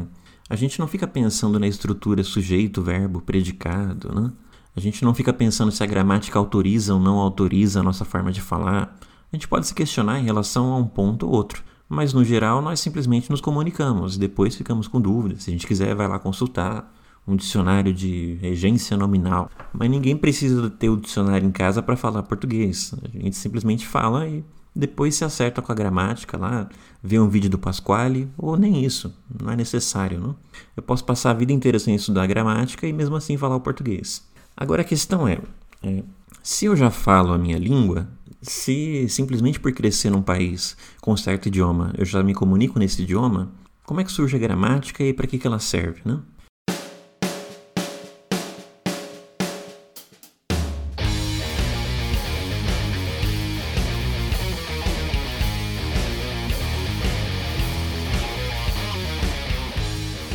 a 0.48 0.56
gente 0.56 0.78
não 0.78 0.88
fica 0.88 1.06
pensando 1.06 1.58
na 1.58 1.66
estrutura 1.66 2.24
sujeito, 2.24 2.82
verbo, 2.82 3.20
predicado, 3.20 4.12
né? 4.14 4.32
A 4.74 4.80
gente 4.80 5.04
não 5.04 5.12
fica 5.12 5.32
pensando 5.32 5.72
se 5.72 5.82
a 5.82 5.86
gramática 5.86 6.38
autoriza 6.38 6.94
ou 6.94 7.00
não 7.00 7.18
autoriza 7.18 7.80
a 7.80 7.82
nossa 7.82 8.04
forma 8.04 8.30
de 8.30 8.40
falar. 8.40 8.96
A 9.32 9.36
gente 9.36 9.48
pode 9.48 9.66
se 9.66 9.74
questionar 9.74 10.20
em 10.20 10.24
relação 10.24 10.72
a 10.72 10.76
um 10.76 10.86
ponto 10.86 11.26
ou 11.26 11.32
outro, 11.32 11.64
mas 11.88 12.12
no 12.12 12.24
geral 12.24 12.60
nós 12.60 12.80
simplesmente 12.80 13.30
nos 13.30 13.40
comunicamos 13.40 14.16
e 14.16 14.18
depois 14.18 14.54
ficamos 14.54 14.86
com 14.86 15.00
dúvidas. 15.00 15.44
Se 15.44 15.50
a 15.50 15.52
gente 15.52 15.66
quiser, 15.66 15.94
vai 15.94 16.06
lá 16.06 16.18
consultar 16.18 16.92
um 17.26 17.36
dicionário 17.36 17.92
de 17.92 18.38
regência 18.40 18.96
nominal. 18.96 19.50
Mas 19.72 19.90
ninguém 19.90 20.16
precisa 20.16 20.70
ter 20.70 20.88
o 20.88 20.96
dicionário 20.96 21.46
em 21.46 21.52
casa 21.52 21.82
para 21.82 21.96
falar 21.96 22.22
português. 22.22 22.94
A 23.04 23.18
gente 23.18 23.36
simplesmente 23.36 23.86
fala 23.86 24.26
e 24.26 24.42
depois 24.74 25.14
se 25.14 25.24
acerta 25.24 25.60
com 25.60 25.72
a 25.72 25.74
gramática 25.74 26.38
lá, 26.38 26.68
vê 27.02 27.18
um 27.18 27.28
vídeo 27.28 27.50
do 27.50 27.58
Pasquale, 27.58 28.30
ou 28.38 28.56
nem 28.56 28.84
isso, 28.84 29.12
não 29.42 29.50
é 29.50 29.56
necessário. 29.56 30.20
Não? 30.20 30.36
Eu 30.76 30.82
posso 30.82 31.04
passar 31.04 31.32
a 31.32 31.34
vida 31.34 31.52
inteira 31.52 31.78
sem 31.78 31.94
estudar 31.94 32.26
gramática 32.26 32.86
e 32.86 32.92
mesmo 32.92 33.16
assim 33.16 33.36
falar 33.36 33.56
o 33.56 33.60
português. 33.60 34.26
Agora 34.56 34.82
a 34.82 34.84
questão 34.84 35.26
é, 35.26 35.38
é 35.82 36.02
se 36.42 36.66
eu 36.66 36.76
já 36.76 36.90
falo 36.90 37.32
a 37.32 37.38
minha 37.38 37.58
língua, 37.58 38.08
se 38.40 39.08
simplesmente 39.08 39.58
por 39.58 39.72
crescer 39.72 40.10
num 40.10 40.22
país 40.22 40.76
com 41.00 41.16
certo 41.16 41.46
idioma 41.46 41.92
eu 41.98 42.04
já 42.04 42.22
me 42.22 42.34
comunico 42.34 42.78
nesse 42.78 43.02
idioma, 43.02 43.50
como 43.84 44.00
é 44.00 44.04
que 44.04 44.12
surge 44.12 44.36
a 44.36 44.38
gramática 44.38 45.02
e 45.02 45.12
para 45.12 45.26
que, 45.26 45.38
que 45.38 45.46
ela 45.46 45.58
serve, 45.58 46.02
né? 46.04 46.20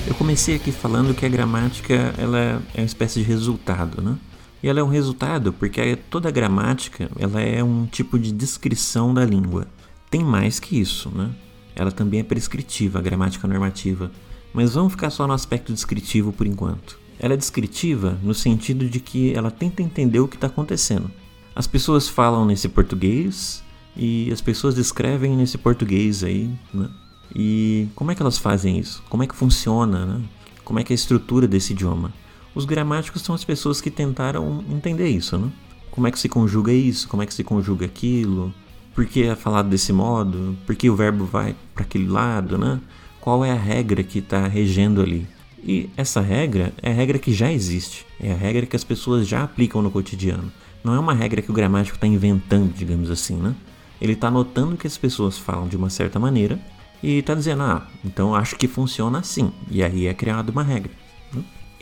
Eu 0.05 0.15
comecei 0.15 0.55
aqui 0.55 0.71
falando 0.71 1.13
que 1.13 1.25
a 1.25 1.29
gramática 1.29 2.13
ela 2.17 2.61
é 2.73 2.79
uma 2.79 2.85
espécie 2.85 3.19
de 3.19 3.25
resultado, 3.25 4.01
né? 4.01 4.17
E 4.63 4.69
ela 4.69 4.79
é 4.79 4.83
um 4.83 4.87
resultado 4.87 5.51
porque 5.51 5.97
toda 6.09 6.31
gramática 6.31 7.11
ela 7.19 7.41
é 7.41 7.61
um 7.61 7.85
tipo 7.85 8.17
de 8.17 8.31
descrição 8.31 9.13
da 9.13 9.25
língua. 9.25 9.67
Tem 10.09 10.23
mais 10.23 10.57
que 10.57 10.79
isso, 10.79 11.09
né? 11.09 11.31
Ela 11.75 11.91
também 11.91 12.21
é 12.21 12.23
prescritiva, 12.23 12.99
a 12.99 13.01
gramática 13.01 13.45
normativa. 13.45 14.09
Mas 14.53 14.75
vamos 14.75 14.93
ficar 14.93 15.09
só 15.09 15.27
no 15.27 15.33
aspecto 15.33 15.73
descritivo 15.73 16.31
por 16.31 16.47
enquanto. 16.47 16.97
Ela 17.19 17.33
é 17.33 17.37
descritiva 17.37 18.17
no 18.23 18.33
sentido 18.33 18.87
de 18.87 19.01
que 19.01 19.33
ela 19.33 19.51
tenta 19.51 19.81
entender 19.81 20.21
o 20.21 20.27
que 20.29 20.35
está 20.35 20.47
acontecendo. 20.47 21.11
As 21.53 21.67
pessoas 21.67 22.07
falam 22.07 22.45
nesse 22.45 22.69
português 22.69 23.61
e 23.97 24.31
as 24.31 24.39
pessoas 24.39 24.75
descrevem 24.75 25.35
nesse 25.35 25.57
português 25.57 26.23
aí, 26.23 26.49
né? 26.73 26.89
E 27.35 27.87
como 27.95 28.11
é 28.11 28.15
que 28.15 28.21
elas 28.21 28.37
fazem 28.37 28.79
isso? 28.79 29.03
Como 29.09 29.23
é 29.23 29.27
que 29.27 29.35
funciona, 29.35 30.05
né? 30.05 30.21
Como 30.63 30.79
é 30.79 30.83
que 30.83 30.93
é 30.93 30.95
a 30.95 30.95
estrutura 30.95 31.47
desse 31.47 31.73
idioma? 31.73 32.13
Os 32.55 32.65
gramáticos 32.65 33.21
são 33.21 33.33
as 33.33 33.43
pessoas 33.43 33.81
que 33.81 33.89
tentaram 33.89 34.63
entender 34.69 35.09
isso, 35.09 35.37
né? 35.37 35.51
Como 35.89 36.07
é 36.07 36.11
que 36.11 36.19
se 36.19 36.29
conjuga 36.29 36.71
isso? 36.71 37.07
Como 37.07 37.23
é 37.23 37.25
que 37.25 37.33
se 37.33 37.43
conjuga 37.43 37.85
aquilo? 37.85 38.53
Por 38.93 39.05
que 39.05 39.23
é 39.23 39.35
falado 39.35 39.69
desse 39.69 39.91
modo? 39.91 40.57
Por 40.65 40.75
que 40.75 40.89
o 40.89 40.95
verbo 40.95 41.25
vai 41.25 41.55
para 41.73 41.83
aquele 41.83 42.07
lado, 42.07 42.57
né? 42.57 42.79
Qual 43.19 43.43
é 43.43 43.51
a 43.51 43.55
regra 43.55 44.03
que 44.03 44.19
está 44.19 44.47
regendo 44.47 45.01
ali? 45.01 45.27
E 45.63 45.89
essa 45.95 46.19
regra 46.19 46.73
é 46.81 46.91
a 46.91 46.93
regra 46.93 47.17
que 47.17 47.33
já 47.33 47.51
existe, 47.51 48.05
é 48.19 48.31
a 48.31 48.35
regra 48.35 48.65
que 48.65 48.75
as 48.75 48.83
pessoas 48.83 49.27
já 49.27 49.43
aplicam 49.43 49.81
no 49.81 49.89
cotidiano. 49.89 50.51
Não 50.83 50.93
é 50.93 50.99
uma 50.99 51.13
regra 51.13 51.41
que 51.41 51.49
o 51.49 51.53
gramático 51.53 51.95
está 51.95 52.05
inventando, 52.05 52.73
digamos 52.73 53.09
assim, 53.09 53.35
né? 53.35 53.55
Ele 54.01 54.13
está 54.13 54.29
notando 54.29 54.75
que 54.75 54.85
as 54.85 54.97
pessoas 54.97 55.37
falam 55.37 55.67
de 55.67 55.77
uma 55.77 55.89
certa 55.89 56.19
maneira 56.19 56.59
e 57.01 57.19
está 57.19 57.33
dizendo, 57.33 57.63
ah, 57.63 57.87
então 58.03 58.35
acho 58.35 58.57
que 58.57 58.67
funciona 58.67 59.19
assim. 59.19 59.51
E 59.71 59.81
aí 59.81 60.05
é 60.07 60.13
criada 60.13 60.51
uma 60.51 60.63
regra. 60.63 60.91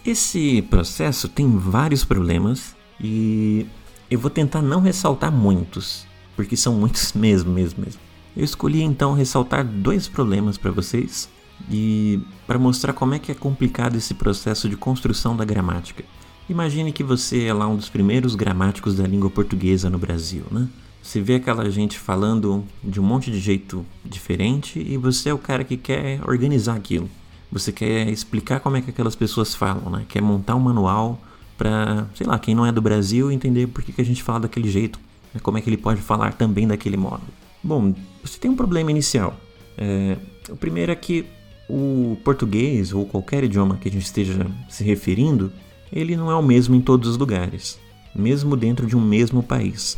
Esse 0.05 0.63
processo 0.63 1.29
tem 1.29 1.57
vários 1.57 2.03
problemas 2.03 2.75
e 2.99 3.67
eu 4.09 4.17
vou 4.17 4.31
tentar 4.31 4.61
não 4.61 4.81
ressaltar 4.81 5.31
muitos, 5.31 6.07
porque 6.35 6.57
são 6.57 6.73
muitos 6.73 7.13
mesmo, 7.15 7.51
mesmo, 7.51 7.83
mesmo. 7.83 8.01
Eu 8.35 8.43
escolhi 8.43 8.81
então 8.81 9.13
ressaltar 9.13 9.63
dois 9.63 10.07
problemas 10.07 10.57
para 10.57 10.71
vocês 10.71 11.29
e 11.69 12.19
para 12.47 12.57
mostrar 12.57 12.93
como 12.93 13.13
é 13.13 13.19
que 13.19 13.31
é 13.31 13.35
complicado 13.35 13.95
esse 13.95 14.15
processo 14.15 14.67
de 14.67 14.75
construção 14.75 15.35
da 15.35 15.45
gramática. 15.45 16.03
Imagine 16.49 16.91
que 16.91 17.03
você 17.03 17.43
é 17.45 17.53
lá 17.53 17.67
um 17.67 17.75
dos 17.75 17.89
primeiros 17.89 18.33
gramáticos 18.33 18.95
da 18.95 19.05
língua 19.05 19.29
portuguesa 19.29 19.89
no 19.89 19.99
Brasil, 19.99 20.43
né? 20.49 20.67
Você 21.01 21.21
vê 21.21 21.35
aquela 21.35 21.69
gente 21.69 21.97
falando 21.97 22.63
de 22.83 22.99
um 22.99 23.03
monte 23.03 23.31
de 23.31 23.39
jeito 23.39 23.85
diferente 24.03 24.79
e 24.79 24.97
você 24.97 25.29
é 25.29 25.33
o 25.33 25.37
cara 25.37 25.63
que 25.63 25.77
quer 25.77 26.21
organizar 26.27 26.75
aquilo. 26.75 27.09
Você 27.51 27.71
quer 27.71 28.07
explicar 28.09 28.59
como 28.59 28.77
é 28.77 28.81
que 28.81 28.89
aquelas 28.89 29.15
pessoas 29.15 29.53
falam, 29.53 29.89
né? 29.91 30.05
Quer 30.07 30.21
montar 30.21 30.55
um 30.55 30.59
manual 30.59 31.19
para, 31.57 32.07
sei 32.15 32.25
lá, 32.25 32.39
quem 32.39 32.55
não 32.55 32.65
é 32.65 32.71
do 32.71 32.81
Brasil 32.81 33.31
entender 33.31 33.67
por 33.67 33.83
que, 33.83 33.91
que 33.91 34.01
a 34.01 34.05
gente 34.05 34.23
fala 34.23 34.41
daquele 34.41 34.69
jeito, 34.69 34.99
né? 35.33 35.39
como 35.43 35.57
é 35.57 35.61
que 35.61 35.69
ele 35.69 35.77
pode 35.77 36.01
falar 36.01 36.33
também 36.33 36.67
daquele 36.67 36.97
modo. 36.97 37.21
Bom, 37.63 37.93
você 38.23 38.39
tem 38.39 38.49
um 38.49 38.55
problema 38.55 38.89
inicial. 38.89 39.35
É, 39.77 40.17
o 40.49 40.55
primeiro 40.55 40.91
é 40.91 40.95
que 40.95 41.25
o 41.69 42.17
português 42.23 42.93
ou 42.93 43.05
qualquer 43.05 43.43
idioma 43.43 43.77
que 43.77 43.87
a 43.87 43.91
gente 43.91 44.05
esteja 44.05 44.47
se 44.69 44.83
referindo, 44.83 45.51
ele 45.91 46.15
não 46.15 46.31
é 46.31 46.35
o 46.35 46.41
mesmo 46.41 46.73
em 46.75 46.81
todos 46.81 47.09
os 47.09 47.17
lugares, 47.17 47.79
mesmo 48.15 48.57
dentro 48.57 48.87
de 48.87 48.95
um 48.95 49.01
mesmo 49.01 49.43
país. 49.43 49.97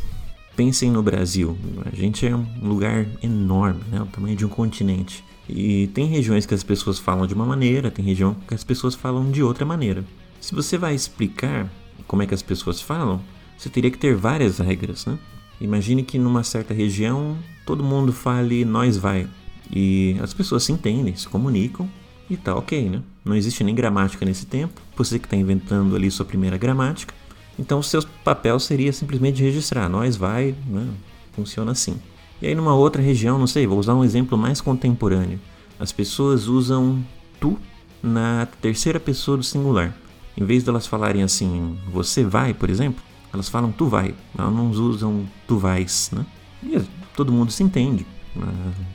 Pensem 0.54 0.90
no 0.90 1.02
Brasil, 1.02 1.56
a 1.84 1.96
gente 1.96 2.26
é 2.26 2.36
um 2.36 2.46
lugar 2.62 3.06
enorme, 3.22 3.80
né? 3.90 4.00
o 4.02 4.06
tamanho 4.06 4.36
de 4.36 4.44
um 4.44 4.48
continente. 4.48 5.24
E 5.48 5.88
tem 5.88 6.06
regiões 6.06 6.46
que 6.46 6.54
as 6.54 6.62
pessoas 6.62 6.98
falam 6.98 7.26
de 7.26 7.34
uma 7.34 7.44
maneira, 7.44 7.90
tem 7.90 8.04
região 8.04 8.34
que 8.46 8.54
as 8.54 8.64
pessoas 8.64 8.94
falam 8.94 9.30
de 9.30 9.42
outra 9.42 9.64
maneira. 9.64 10.04
Se 10.40 10.54
você 10.54 10.78
vai 10.78 10.94
explicar 10.94 11.70
como 12.06 12.22
é 12.22 12.26
que 12.26 12.34
as 12.34 12.42
pessoas 12.42 12.80
falam, 12.80 13.20
você 13.56 13.68
teria 13.68 13.90
que 13.90 13.98
ter 13.98 14.14
várias 14.14 14.58
regras, 14.58 15.06
né? 15.06 15.18
Imagine 15.60 16.02
que 16.02 16.18
numa 16.18 16.42
certa 16.42 16.74
região 16.74 17.36
todo 17.64 17.84
mundo 17.84 18.12
fale 18.12 18.64
nós 18.64 18.96
vai 18.96 19.28
e 19.70 20.16
as 20.20 20.34
pessoas 20.34 20.64
se 20.64 20.72
entendem, 20.72 21.14
se 21.14 21.28
comunicam 21.28 21.88
e 22.28 22.36
tá 22.36 22.54
ok, 22.54 22.88
né? 22.88 23.02
Não 23.24 23.36
existe 23.36 23.62
nem 23.62 23.74
gramática 23.74 24.24
nesse 24.24 24.46
tempo, 24.46 24.80
você 24.96 25.18
que 25.18 25.26
está 25.26 25.36
inventando 25.36 25.94
ali 25.94 26.10
sua 26.10 26.26
primeira 26.26 26.58
gramática, 26.58 27.14
então 27.58 27.78
o 27.78 27.82
seu 27.82 28.02
papel 28.24 28.58
seria 28.58 28.92
simplesmente 28.92 29.42
registrar 29.42 29.88
nós 29.88 30.16
vai, 30.16 30.54
né? 30.66 30.86
Funciona 31.32 31.72
assim. 31.72 31.96
E 32.44 32.48
aí 32.48 32.54
numa 32.54 32.74
outra 32.74 33.00
região, 33.00 33.38
não 33.38 33.46
sei, 33.46 33.66
vou 33.66 33.78
usar 33.78 33.94
um 33.94 34.04
exemplo 34.04 34.36
mais 34.36 34.60
contemporâneo. 34.60 35.40
As 35.80 35.92
pessoas 35.92 36.46
usam 36.46 37.02
tu 37.40 37.56
na 38.02 38.46
terceira 38.60 39.00
pessoa 39.00 39.38
do 39.38 39.42
singular. 39.42 39.96
Em 40.36 40.44
vez 40.44 40.62
delas 40.62 40.86
falarem 40.86 41.22
assim, 41.22 41.78
você 41.90 42.22
vai, 42.22 42.52
por 42.52 42.68
exemplo, 42.68 43.02
elas 43.32 43.48
falam 43.48 43.72
tu 43.72 43.86
vai. 43.86 44.14
Elas 44.36 44.52
não 44.52 44.70
usam 44.70 45.24
tu 45.48 45.56
vais, 45.56 46.10
né? 46.12 46.26
E 46.62 46.82
todo 47.16 47.32
mundo 47.32 47.50
se 47.50 47.62
entende. 47.62 48.06
Né? 48.36 48.46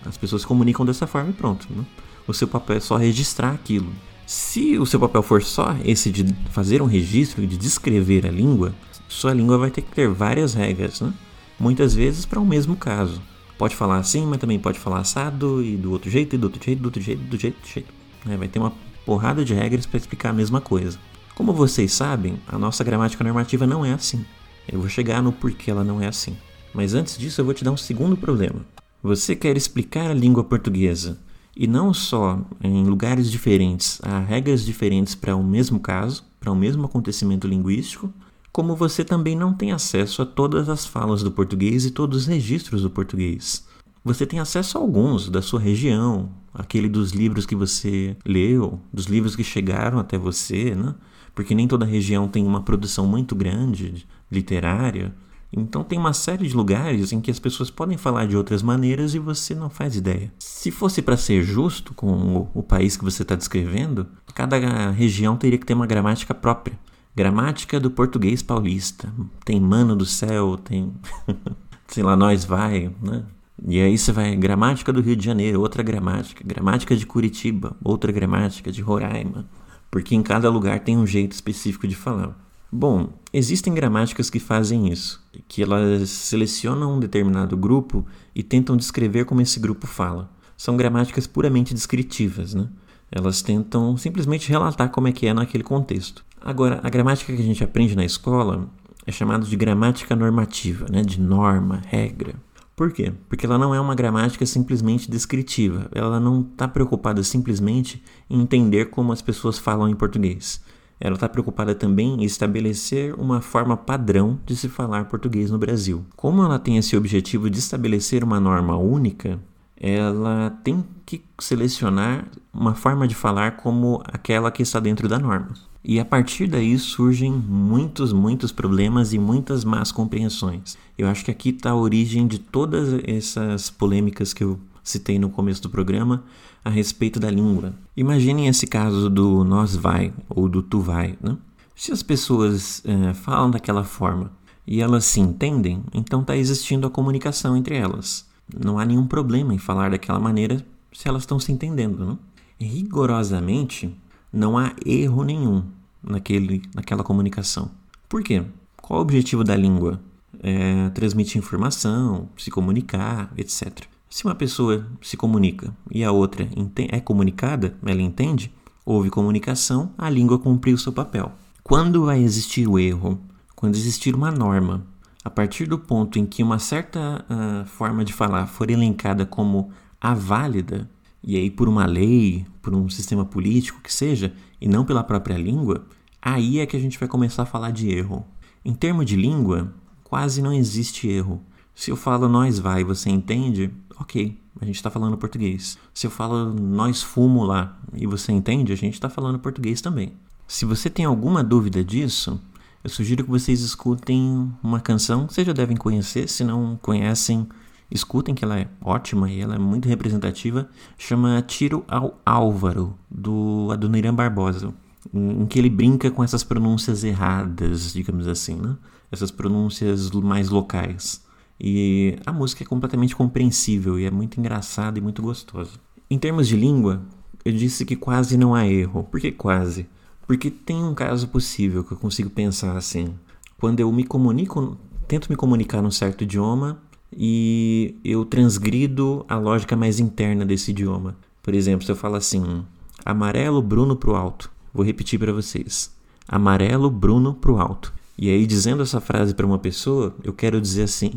As 0.06 0.16
pessoas 0.16 0.44
se 0.44 0.48
comunicam 0.48 0.86
dessa 0.86 1.08
forma 1.08 1.32
e 1.32 1.34
pronto. 1.34 1.66
Né? 1.72 1.84
O 2.28 2.34
seu 2.36 2.48
papel 2.48 2.78
é 2.78 2.80
só 2.80 2.98
registrar 2.98 3.50
aquilo. 3.50 3.92
Se 4.28 4.78
o 4.78 4.86
seu 4.86 5.00
papel 5.00 5.24
for 5.24 5.42
só 5.42 5.76
esse 5.84 6.12
de 6.12 6.24
fazer 6.52 6.84
um 6.84 6.86
registro, 6.86 7.48
de 7.48 7.58
descrever 7.58 8.28
a 8.28 8.32
língua, 8.32 8.76
sua 9.08 9.34
língua 9.34 9.58
vai 9.58 9.72
ter 9.72 9.82
que 9.82 9.92
ter 9.92 10.08
várias 10.08 10.54
regras, 10.54 11.02
né? 11.02 11.12
muitas 11.60 11.96
vezes 11.96 12.28
para 12.28 12.40
o 12.40 12.46
mesmo 12.46 12.76
caso. 12.76 13.20
Pode 13.60 13.76
falar 13.76 13.98
assim, 13.98 14.26
mas 14.26 14.40
também 14.40 14.58
pode 14.58 14.80
falar 14.80 15.00
assado 15.00 15.62
e 15.62 15.76
do 15.76 15.92
outro 15.92 16.10
jeito, 16.10 16.34
e 16.34 16.40
do 16.40 16.46
outro 16.46 16.64
jeito, 16.64 16.82
do 16.82 16.86
outro 16.86 17.02
jeito, 17.02 17.22
do 17.24 17.38
jeito, 17.38 17.62
do 17.62 17.68
jeito. 17.68 17.94
É, 18.26 18.38
vai 18.38 18.48
ter 18.48 18.58
uma 18.58 18.72
porrada 19.06 19.44
de 19.44 19.54
regras 19.54 19.86
para 19.86 19.98
explicar 19.98 20.30
a 20.30 20.34
mesma 20.34 20.62
coisa. 20.62 20.98
Como 21.36 21.52
vocês 21.52 21.92
sabem, 21.92 22.40
a 22.48 22.58
nossa 22.58 22.86
gramática 22.86 23.22
normativa 23.22 23.68
não 23.68 23.84
é 23.84 23.92
assim. 23.92 24.26
Eu 24.66 24.80
vou 24.80 24.88
chegar 24.88 25.22
no 25.22 25.34
porquê 25.34 25.70
ela 25.70 25.84
não 25.84 26.02
é 26.02 26.08
assim. 26.08 26.38
Mas 26.74 26.94
antes 26.94 27.18
disso, 27.18 27.42
eu 27.42 27.46
vou 27.46 27.54
te 27.54 27.66
dar 27.66 27.72
um 27.72 27.78
segundo 27.78 28.16
problema. 28.16 28.66
Você 29.04 29.36
quer 29.36 29.58
explicar 29.58 30.10
a 30.10 30.14
língua 30.14 30.46
portuguesa 30.46 31.20
e 31.54 31.68
não 31.68 31.94
só 31.94 32.40
em 32.64 32.86
lugares 32.86 33.30
diferentes 33.30 34.00
há 34.04 34.20
regras 34.20 34.64
diferentes 34.64 35.16
para 35.16 35.36
o 35.36 35.44
mesmo 35.44 35.82
caso, 35.82 36.24
para 36.40 36.50
o 36.50 36.56
mesmo 36.56 36.86
acontecimento 36.86 37.46
linguístico, 37.46 38.10
como 38.52 38.76
você 38.76 39.04
também 39.04 39.36
não 39.36 39.54
tem 39.54 39.72
acesso 39.72 40.22
a 40.22 40.26
todas 40.26 40.70
as 40.70 40.86
falas 40.86 41.24
do 41.24 41.32
português 41.32 41.86
e 41.86 41.92
todos 41.92 42.22
os 42.22 42.28
registros 42.28 42.82
do 42.82 42.90
português. 42.90 43.68
Você 44.04 44.26
tem 44.26 44.40
acesso 44.40 44.78
a 44.78 44.82
alguns 44.82 45.30
da 45.30 45.42
sua 45.42 45.60
região, 45.60 46.32
aquele 46.54 46.88
dos 46.88 47.12
livros 47.12 47.46
que 47.46 47.56
você 47.56 48.16
leu, 48.26 48.80
dos 48.94 49.06
livros 49.06 49.36
que 49.36 49.44
chegaram 49.44 50.00
até 50.00 50.18
você, 50.18 50.74
né? 50.74 50.96
Porque 51.36 51.54
nem 51.54 51.68
toda 51.68 51.86
região 51.86 52.28
tem 52.28 52.46
uma 52.46 52.62
produção 52.62 53.06
muito 53.06 53.36
grande 53.36 54.06
literária. 54.32 55.14
Então 55.52 55.84
tem 55.84 55.98
uma 55.98 56.14
série 56.14 56.48
de 56.48 56.56
lugares 56.56 57.12
em 57.12 57.20
que 57.20 57.32
as 57.32 57.40
pessoas 57.40 57.70
podem 57.70 57.98
falar 57.98 58.26
de 58.28 58.38
outras 58.38 58.62
maneiras 58.62 59.16
e 59.16 59.20
você 59.20 59.56
não 59.56 59.70
faz 59.70 59.96
ideia. 59.96 60.32
Se 60.40 60.70
fosse 60.70 61.02
para 61.02 61.18
ser 61.18 61.42
justo 61.42 61.94
com 61.94 62.08
o, 62.38 62.50
o 62.54 62.64
país 62.64 62.96
que 62.96 63.04
você 63.04 63.24
está 63.24 63.36
descrevendo, 63.36 64.08
cada 64.34 64.92
região 64.92 65.36
teria 65.36 65.58
que 65.58 65.66
ter 65.66 65.74
uma 65.74 65.88
gramática 65.88 66.34
própria. 66.34 66.78
Gramática 67.20 67.82
do 67.82 67.92
português 67.92 68.42
paulista. 68.42 69.12
Tem 69.44 69.60
mano 69.60 69.94
do 69.94 70.06
céu, 70.06 70.56
tem. 70.56 70.94
sei 71.86 72.02
lá, 72.02 72.16
nós 72.16 72.46
vai, 72.46 72.90
né? 73.04 73.26
E 73.68 73.78
aí 73.82 73.98
você 73.98 74.14
vai. 74.14 74.38
Gramática 74.38 74.94
do 74.94 75.02
Rio 75.02 75.18
de 75.18 75.26
Janeiro, 75.26 75.60
outra 75.60 75.84
gramática. 75.84 76.42
Gramática 76.48 76.96
de 76.96 77.06
Curitiba, 77.06 77.76
outra 77.84 78.10
gramática 78.10 78.72
de 78.72 78.82
Roraima. 78.82 79.46
Porque 79.92 80.16
em 80.16 80.24
cada 80.24 80.50
lugar 80.50 80.80
tem 80.80 80.98
um 80.98 81.06
jeito 81.06 81.34
específico 81.34 81.90
de 81.90 81.94
falar. 81.94 82.40
Bom, 82.72 83.10
existem 83.34 83.74
gramáticas 83.74 84.30
que 84.30 84.40
fazem 84.40 84.88
isso, 84.88 85.22
que 85.46 85.62
elas 85.62 86.10
selecionam 86.10 86.96
um 86.96 87.00
determinado 87.02 87.58
grupo 87.58 88.08
e 88.34 88.42
tentam 88.42 88.78
descrever 88.78 89.26
como 89.26 89.42
esse 89.42 89.60
grupo 89.60 89.86
fala. 89.88 90.32
São 90.56 90.78
gramáticas 90.78 91.28
puramente 91.28 91.74
descritivas, 91.74 92.54
né? 92.54 92.70
Elas 93.12 93.42
tentam 93.42 93.98
simplesmente 93.98 94.50
relatar 94.50 94.90
como 94.90 95.10
é 95.10 95.12
que 95.12 95.28
é 95.28 95.34
naquele 95.34 95.66
contexto. 95.66 96.24
Agora, 96.42 96.80
a 96.84 96.90
gramática 96.90 97.34
que 97.34 97.42
a 97.42 97.46
gente 97.46 97.64
aprende 97.64 97.96
na 97.96 98.06
escola 98.06 98.70
é 99.06 99.12
chamada 99.12 99.46
de 99.46 99.56
gramática 99.56 100.16
normativa, 100.16 100.86
né? 100.90 101.02
de 101.02 101.20
norma, 101.20 101.82
regra. 101.86 102.36
Por 102.76 102.94
quê? 102.94 103.12
Porque 103.28 103.46
ela 103.46 103.58
não 103.58 103.76
é 103.76 103.80
uma 103.82 103.94
gramática 103.94 104.46
simplesmente 104.46 105.12
descritiva. 105.12 105.90
Ela 105.94 106.18
não 106.18 106.42
está 106.42 106.66
preocupada 106.66 107.22
simplesmente 107.24 108.02
em 108.30 108.40
entender 108.40 108.86
como 108.86 109.12
as 109.12 109.22
pessoas 109.22 109.58
falam 109.58 109.90
em 109.90 109.96
português. 109.96 110.64
Ela 110.98 111.16
está 111.16 111.28
preocupada 111.28 111.76
também 111.76 112.14
em 112.14 112.24
estabelecer 112.24 113.14
uma 113.16 113.42
forma 113.42 113.76
padrão 113.76 114.40
de 114.46 114.56
se 114.56 114.70
falar 114.70 115.06
português 115.06 115.52
no 115.52 115.58
Brasil. 115.58 116.06
Como 116.16 116.42
ela 116.44 116.58
tem 116.58 116.78
esse 116.78 116.96
objetivo 116.96 117.50
de 117.50 117.60
estabelecer 117.60 118.24
uma 118.24 118.40
norma 118.40 118.78
única, 118.78 119.40
ela 119.76 120.50
tem 120.64 120.86
que 121.06 121.22
selecionar 121.40 122.28
uma 122.54 122.76
forma 122.76 123.08
de 123.08 123.16
falar 123.16 123.58
como 123.58 124.02
aquela 124.06 124.52
que 124.52 124.62
está 124.62 124.80
dentro 124.80 125.08
da 125.08 125.18
norma. 125.18 125.54
E 125.84 126.00
a 126.00 126.06
partir 126.06 126.48
daí 126.48 126.78
surgem 126.78 127.32
muitos, 127.32 128.12
muitos 128.12 128.52
problemas 128.52 129.14
e 129.14 129.20
muitas 129.20 129.64
más 129.64 129.92
compreensões. 129.92 130.78
Eu 130.98 131.08
acho 131.08 131.24
que 131.24 131.32
aqui 131.32 131.50
está 131.50 131.72
a 131.72 131.76
origem 131.76 132.28
de 132.28 132.38
todas 132.38 133.02
essas 133.06 133.70
polêmicas 133.70 134.34
que 134.34 134.44
eu 134.44 134.60
citei 134.84 135.18
no 135.18 135.30
começo 135.30 135.62
do 135.62 135.70
programa 135.70 136.24
a 136.64 136.70
respeito 136.70 137.20
da 137.20 137.30
língua. 137.32 137.74
Imaginem 137.96 138.48
esse 138.48 138.68
caso 138.68 139.10
do 139.10 139.44
nós 139.44 139.76
vai 139.76 140.14
ou 140.28 140.50
do 140.50 140.62
tu 140.62 140.82
vai. 140.82 141.18
Né? 141.22 141.38
Se 141.76 141.92
as 141.92 142.04
pessoas 142.04 142.84
é, 142.86 143.14
falam 143.14 143.50
daquela 143.50 143.84
forma 143.84 144.32
e 144.68 144.82
elas 144.82 145.06
se 145.06 145.22
entendem, 145.22 145.82
então 145.94 146.22
está 146.22 146.36
existindo 146.36 146.86
a 146.86 146.92
comunicação 146.92 147.56
entre 147.56 147.76
elas. 147.76 148.28
Não 148.54 148.78
há 148.78 148.86
nenhum 148.86 149.08
problema 149.08 149.54
em 149.54 149.58
falar 149.58 149.92
daquela 149.92 150.20
maneira 150.20 150.66
se 150.92 151.08
elas 151.08 151.24
estão 151.24 151.40
se 151.40 151.52
entendendo. 151.52 152.06
Né? 152.06 152.18
Rigorosamente, 152.60 153.96
não 154.32 154.58
há 154.58 154.74
erro 154.86 155.24
nenhum 155.24 155.64
naquele, 156.04 156.62
naquela 156.74 157.04
comunicação. 157.04 157.72
Por 158.08 158.24
quê? 158.24 158.44
Qual 158.82 159.00
o 159.00 159.02
objetivo 159.02 159.44
da 159.44 159.56
língua? 159.56 160.00
É 160.42 160.90
transmitir 160.92 161.38
informação, 161.38 162.30
se 162.38 162.50
comunicar, 162.50 163.32
etc. 163.38 163.84
Se 164.10 164.26
uma 164.26 164.34
pessoa 164.34 164.88
se 165.02 165.18
comunica 165.18 165.76
e 165.92 166.04
a 166.04 166.12
outra 166.12 166.48
é 166.90 167.00
comunicada, 167.00 167.76
ela 167.86 168.02
entende, 168.02 168.52
houve 168.86 169.10
comunicação, 169.10 169.92
a 169.98 170.10
língua 170.10 170.40
cumpriu 170.40 170.78
seu 170.78 170.94
papel. 170.94 171.32
Quando 171.64 172.06
vai 172.06 172.20
existir 172.20 172.68
o 172.68 172.80
erro? 172.80 173.20
Quando 173.56 173.76
existir 173.76 174.16
uma 174.16 174.32
norma. 174.32 174.84
A 175.24 175.30
partir 175.30 175.68
do 175.68 175.78
ponto 175.78 176.18
em 176.18 176.26
que 176.26 176.42
uma 176.42 176.58
certa 176.58 177.24
uh, 177.30 177.66
forma 177.68 178.04
de 178.04 178.14
falar 178.14 178.48
for 178.48 178.72
elencada 178.72 179.26
como 179.26 179.70
a 180.02 180.14
válida, 180.14 180.90
e 181.22 181.36
aí 181.36 181.52
por 181.52 181.68
uma 181.68 181.86
lei, 181.86 182.46
por 182.70 182.76
um 182.76 182.88
sistema 182.88 183.26
político 183.26 183.82
que 183.82 183.92
seja, 183.92 184.32
e 184.62 184.68
não 184.68 184.86
pela 184.86 185.04
própria 185.04 185.36
língua, 185.36 185.88
aí 186.22 186.60
é 186.60 186.68
que 186.68 186.78
a 186.78 186.80
gente 186.80 187.00
vai 187.00 187.10
começar 187.10 187.42
a 187.42 187.46
falar 187.48 187.72
de 187.72 187.90
erro. 187.90 188.24
Em 188.64 188.76
termos 188.76 189.08
de 189.08 189.16
língua, 189.16 189.74
quase 190.04 190.40
não 190.40 190.54
existe 190.54 191.08
erro. 191.08 191.42
Se 191.74 191.90
eu 191.90 191.96
falo 191.96 192.30
nós 192.30 192.60
vai, 192.60 192.84
você 192.84 193.10
entende? 193.10 193.72
Ok, 194.00 194.40
a 194.62 194.66
gente 194.66 194.76
está 194.76 194.92
falando 194.92 195.18
português. 195.18 195.80
Se 195.96 196.06
eu 196.06 196.12
falo 196.12 196.54
nós 196.54 197.02
fumo 197.02 197.44
lá 197.44 197.76
e 197.92 198.06
você 198.06 198.32
entende, 198.32 198.72
a 198.72 198.78
gente 198.78 198.94
está 198.94 199.10
falando 199.10 199.40
português 199.40 199.82
também. 199.82 200.14
Se 200.48 200.64
você 200.64 200.92
tem 200.92 201.06
alguma 201.06 201.44
dúvida 201.44 201.84
disso, 201.84 202.40
eu 202.84 202.90
sugiro 202.92 203.24
que 203.24 203.32
vocês 203.32 203.62
escutem 203.62 204.54
uma 204.62 204.80
canção 204.80 205.28
vocês 205.28 205.48
já 205.48 205.54
devem 205.54 205.76
conhecer. 205.76 206.30
Se 206.30 206.44
não 206.44 206.78
conhecem, 206.80 207.48
escutem 207.92 208.36
que 208.36 208.44
ela 208.44 208.60
é 208.60 208.68
ótima 208.82 209.30
e 209.30 209.40
ela 209.40 209.56
é 209.56 209.60
muito 209.60 209.88
representativa. 209.88 210.70
Chama 210.98 211.42
Tiro 211.42 211.84
ao 211.88 212.20
Álvaro, 212.26 212.98
do 213.10 213.70
Adoniran 213.72 214.14
Barbosa, 214.14 214.74
em 215.14 215.46
que 215.46 215.58
ele 215.58 215.70
brinca 215.70 216.12
com 216.12 216.24
essas 216.24 216.44
pronúncias 216.44 217.04
erradas, 217.04 217.94
digamos 217.94 218.28
assim, 218.28 218.56
né? 218.56 218.78
essas 219.12 219.32
pronúncias 219.32 220.10
mais 220.12 220.50
locais. 220.50 221.24
E 221.60 222.18
a 222.26 222.32
música 222.32 222.64
é 222.64 222.68
completamente 222.68 223.16
compreensível 223.16 224.00
e 224.00 224.06
é 224.06 224.12
muito 224.12 224.40
engraçada 224.40 224.98
e 224.98 225.02
muito 225.02 225.22
gostosa. 225.22 225.72
Em 226.10 226.18
termos 226.18 226.48
de 226.48 226.56
língua, 226.56 227.02
eu 227.44 227.52
disse 227.52 227.86
que 227.86 227.96
quase 227.96 228.38
não 228.38 228.56
há 228.56 228.66
erro. 228.66 229.04
Por 229.04 229.20
que 229.20 229.32
quase? 229.32 229.88
Porque 230.26 230.50
tem 230.50 230.84
um 230.84 230.94
caso 230.94 231.28
possível 231.28 231.84
que 231.84 231.92
eu 231.92 231.98
consigo 231.98 232.30
pensar 232.30 232.78
assim. 232.78 233.14
Quando 233.58 233.80
eu 233.80 233.92
me 233.92 234.06
comunico, 234.06 234.78
tento 235.08 235.30
me 235.30 235.36
comunicar 235.36 235.82
num 235.82 235.92
certo 235.92 236.24
idioma 236.24 236.80
e 237.16 237.96
eu 238.04 238.24
transgrido 238.26 239.26
a 239.28 239.38
lógica 239.38 239.76
mais 239.76 240.00
interna 240.00 240.46
desse 240.46 240.72
idioma. 240.72 241.16
Por 241.42 241.54
exemplo, 241.54 241.86
se 241.86 241.92
eu 241.92 241.96
falo 241.96 242.16
assim: 242.16 242.64
amarelo, 243.04 243.62
Bruno 243.62 243.96
pro 243.96 244.16
alto. 244.16 244.52
Vou 244.74 244.86
repetir 244.86 245.20
para 245.20 245.34
vocês: 245.34 245.94
amarelo, 246.28 246.90
Bruno 246.90 247.34
pro 247.34 247.58
alto. 247.58 247.94
E 248.18 248.30
aí, 248.30 248.46
dizendo 248.46 248.84
essa 248.84 249.00
frase 249.00 249.34
para 249.34 249.46
uma 249.46 249.58
pessoa, 249.58 250.14
eu 250.24 250.34
quero 250.34 250.60
dizer 250.60 250.84
assim: 250.84 251.12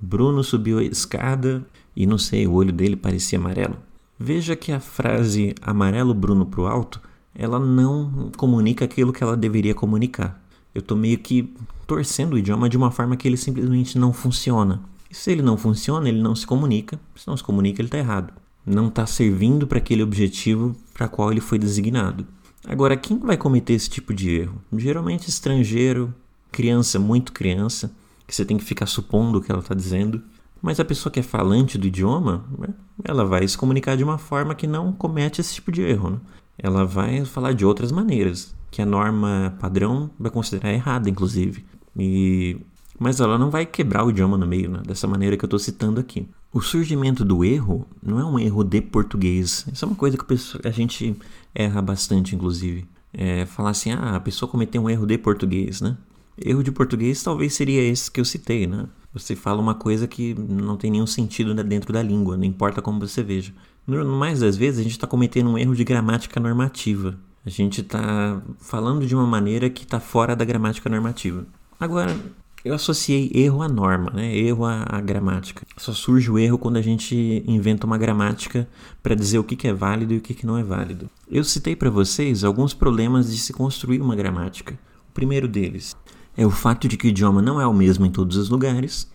Bruno 0.00 0.42
subiu 0.44 0.78
a 0.78 0.84
escada 0.84 1.66
e 1.96 2.06
não 2.06 2.18
sei, 2.18 2.46
o 2.46 2.52
olho 2.52 2.72
dele 2.72 2.96
parecia 2.96 3.38
amarelo. 3.38 3.76
Veja 4.18 4.54
que 4.54 4.72
a 4.72 4.80
frase 4.80 5.54
amarelo 5.60 6.14
Bruno 6.14 6.46
pro 6.46 6.66
alto, 6.66 7.00
ela 7.34 7.58
não 7.58 8.30
comunica 8.36 8.84
aquilo 8.84 9.12
que 9.12 9.22
ela 9.22 9.36
deveria 9.36 9.74
comunicar. 9.74 10.40
Eu 10.74 10.80
estou 10.80 10.96
meio 10.96 11.18
que 11.18 11.52
torcendo 11.86 12.34
o 12.34 12.38
idioma 12.38 12.68
de 12.68 12.76
uma 12.76 12.90
forma 12.90 13.16
que 13.16 13.28
ele 13.28 13.36
simplesmente 13.36 13.98
não 13.98 14.12
funciona. 14.12 14.80
E 15.14 15.16
se 15.16 15.30
ele 15.30 15.42
não 15.42 15.56
funciona, 15.56 16.08
ele 16.08 16.20
não 16.20 16.34
se 16.34 16.44
comunica. 16.44 16.98
Se 17.14 17.28
não 17.28 17.36
se 17.36 17.44
comunica, 17.44 17.80
ele 17.80 17.86
está 17.86 17.98
errado. 17.98 18.32
Não 18.66 18.88
está 18.88 19.06
servindo 19.06 19.64
para 19.64 19.78
aquele 19.78 20.02
objetivo 20.02 20.74
para 20.92 21.06
qual 21.06 21.30
ele 21.30 21.40
foi 21.40 21.56
designado. 21.56 22.26
Agora, 22.66 22.96
quem 22.96 23.16
vai 23.20 23.36
cometer 23.36 23.74
esse 23.74 23.88
tipo 23.88 24.12
de 24.12 24.28
erro? 24.28 24.60
Geralmente 24.76 25.28
estrangeiro, 25.28 26.12
criança, 26.50 26.98
muito 26.98 27.32
criança, 27.32 27.92
que 28.26 28.34
você 28.34 28.44
tem 28.44 28.58
que 28.58 28.64
ficar 28.64 28.86
supondo 28.86 29.38
o 29.38 29.40
que 29.40 29.52
ela 29.52 29.60
está 29.60 29.72
dizendo. 29.72 30.20
Mas 30.60 30.80
a 30.80 30.84
pessoa 30.84 31.12
que 31.12 31.20
é 31.20 31.22
falante 31.22 31.78
do 31.78 31.86
idioma, 31.86 32.44
né, 32.58 32.74
ela 33.04 33.24
vai 33.24 33.46
se 33.46 33.56
comunicar 33.56 33.96
de 33.96 34.02
uma 34.02 34.18
forma 34.18 34.52
que 34.52 34.66
não 34.66 34.92
comete 34.92 35.40
esse 35.40 35.54
tipo 35.54 35.70
de 35.70 35.80
erro. 35.80 36.10
Né? 36.10 36.20
Ela 36.58 36.84
vai 36.84 37.24
falar 37.24 37.52
de 37.52 37.64
outras 37.64 37.92
maneiras, 37.92 38.52
que 38.68 38.82
a 38.82 38.86
norma 38.86 39.56
padrão 39.60 40.10
vai 40.18 40.32
considerar 40.32 40.72
errada, 40.72 41.08
inclusive. 41.08 41.64
E... 41.96 42.56
Mas 42.98 43.20
ela 43.20 43.38
não 43.38 43.50
vai 43.50 43.66
quebrar 43.66 44.04
o 44.04 44.10
idioma 44.10 44.38
no 44.38 44.46
meio, 44.46 44.70
né? 44.70 44.82
dessa 44.86 45.06
maneira 45.06 45.36
que 45.36 45.44
eu 45.44 45.46
estou 45.46 45.58
citando 45.58 46.00
aqui. 46.00 46.28
O 46.52 46.60
surgimento 46.60 47.24
do 47.24 47.44
erro 47.44 47.86
não 48.02 48.20
é 48.20 48.24
um 48.24 48.38
erro 48.38 48.62
de 48.62 48.80
português. 48.80 49.66
Isso 49.72 49.84
é 49.84 49.88
uma 49.88 49.96
coisa 49.96 50.16
que 50.16 50.24
a 50.66 50.70
gente 50.70 51.16
erra 51.54 51.82
bastante, 51.82 52.34
inclusive. 52.34 52.86
É 53.12 53.44
falar 53.46 53.70
assim, 53.70 53.90
ah, 53.90 54.14
a 54.16 54.20
pessoa 54.20 54.48
cometeu 54.48 54.82
um 54.82 54.90
erro 54.90 55.06
de 55.06 55.18
português, 55.18 55.80
né? 55.80 55.96
Erro 56.36 56.62
de 56.62 56.72
português 56.72 57.22
talvez 57.22 57.54
seria 57.54 57.82
esse 57.82 58.10
que 58.10 58.20
eu 58.20 58.24
citei, 58.24 58.66
né? 58.66 58.86
Você 59.12 59.36
fala 59.36 59.60
uma 59.60 59.74
coisa 59.74 60.08
que 60.08 60.34
não 60.34 60.76
tem 60.76 60.90
nenhum 60.90 61.06
sentido 61.06 61.54
dentro 61.62 61.92
da 61.92 62.02
língua, 62.02 62.36
não 62.36 62.44
importa 62.44 62.82
como 62.82 62.98
você 62.98 63.22
veja. 63.22 63.52
No 63.86 64.04
mais 64.16 64.40
das 64.40 64.56
vezes, 64.56 64.80
a 64.80 64.82
gente 64.82 64.92
está 64.92 65.06
cometendo 65.06 65.50
um 65.50 65.58
erro 65.58 65.74
de 65.74 65.84
gramática 65.84 66.40
normativa. 66.40 67.16
A 67.46 67.50
gente 67.50 67.82
está 67.82 68.42
falando 68.58 69.06
de 69.06 69.14
uma 69.14 69.26
maneira 69.26 69.68
que 69.68 69.84
está 69.84 70.00
fora 70.00 70.34
da 70.34 70.44
gramática 70.44 70.88
normativa. 70.88 71.46
Agora, 71.78 72.16
eu 72.64 72.74
associei 72.74 73.30
erro 73.34 73.60
à 73.60 73.68
norma, 73.68 74.10
né? 74.14 74.34
erro 74.34 74.64
à, 74.64 74.84
à 74.88 75.00
gramática. 75.00 75.66
Só 75.76 75.92
surge 75.92 76.30
o 76.30 76.38
erro 76.38 76.56
quando 76.56 76.78
a 76.78 76.82
gente 76.82 77.44
inventa 77.46 77.86
uma 77.86 77.98
gramática 77.98 78.66
para 79.02 79.14
dizer 79.14 79.38
o 79.38 79.44
que, 79.44 79.54
que 79.54 79.68
é 79.68 79.72
válido 79.74 80.14
e 80.14 80.16
o 80.16 80.20
que, 80.20 80.32
que 80.32 80.46
não 80.46 80.56
é 80.56 80.62
válido. 80.62 81.10
Eu 81.30 81.44
citei 81.44 81.76
para 81.76 81.90
vocês 81.90 82.42
alguns 82.42 82.72
problemas 82.72 83.30
de 83.30 83.38
se 83.38 83.52
construir 83.52 84.00
uma 84.00 84.16
gramática. 84.16 84.78
O 85.10 85.12
primeiro 85.12 85.46
deles, 85.46 85.94
é 86.36 86.46
o 86.46 86.50
fato 86.50 86.88
de 86.88 86.96
que 86.96 87.06
o 87.06 87.10
idioma 87.10 87.42
não 87.42 87.60
é 87.60 87.66
o 87.66 87.74
mesmo 87.74 88.06
em 88.06 88.10
todos 88.10 88.36
os 88.36 88.48
lugares, 88.48 89.08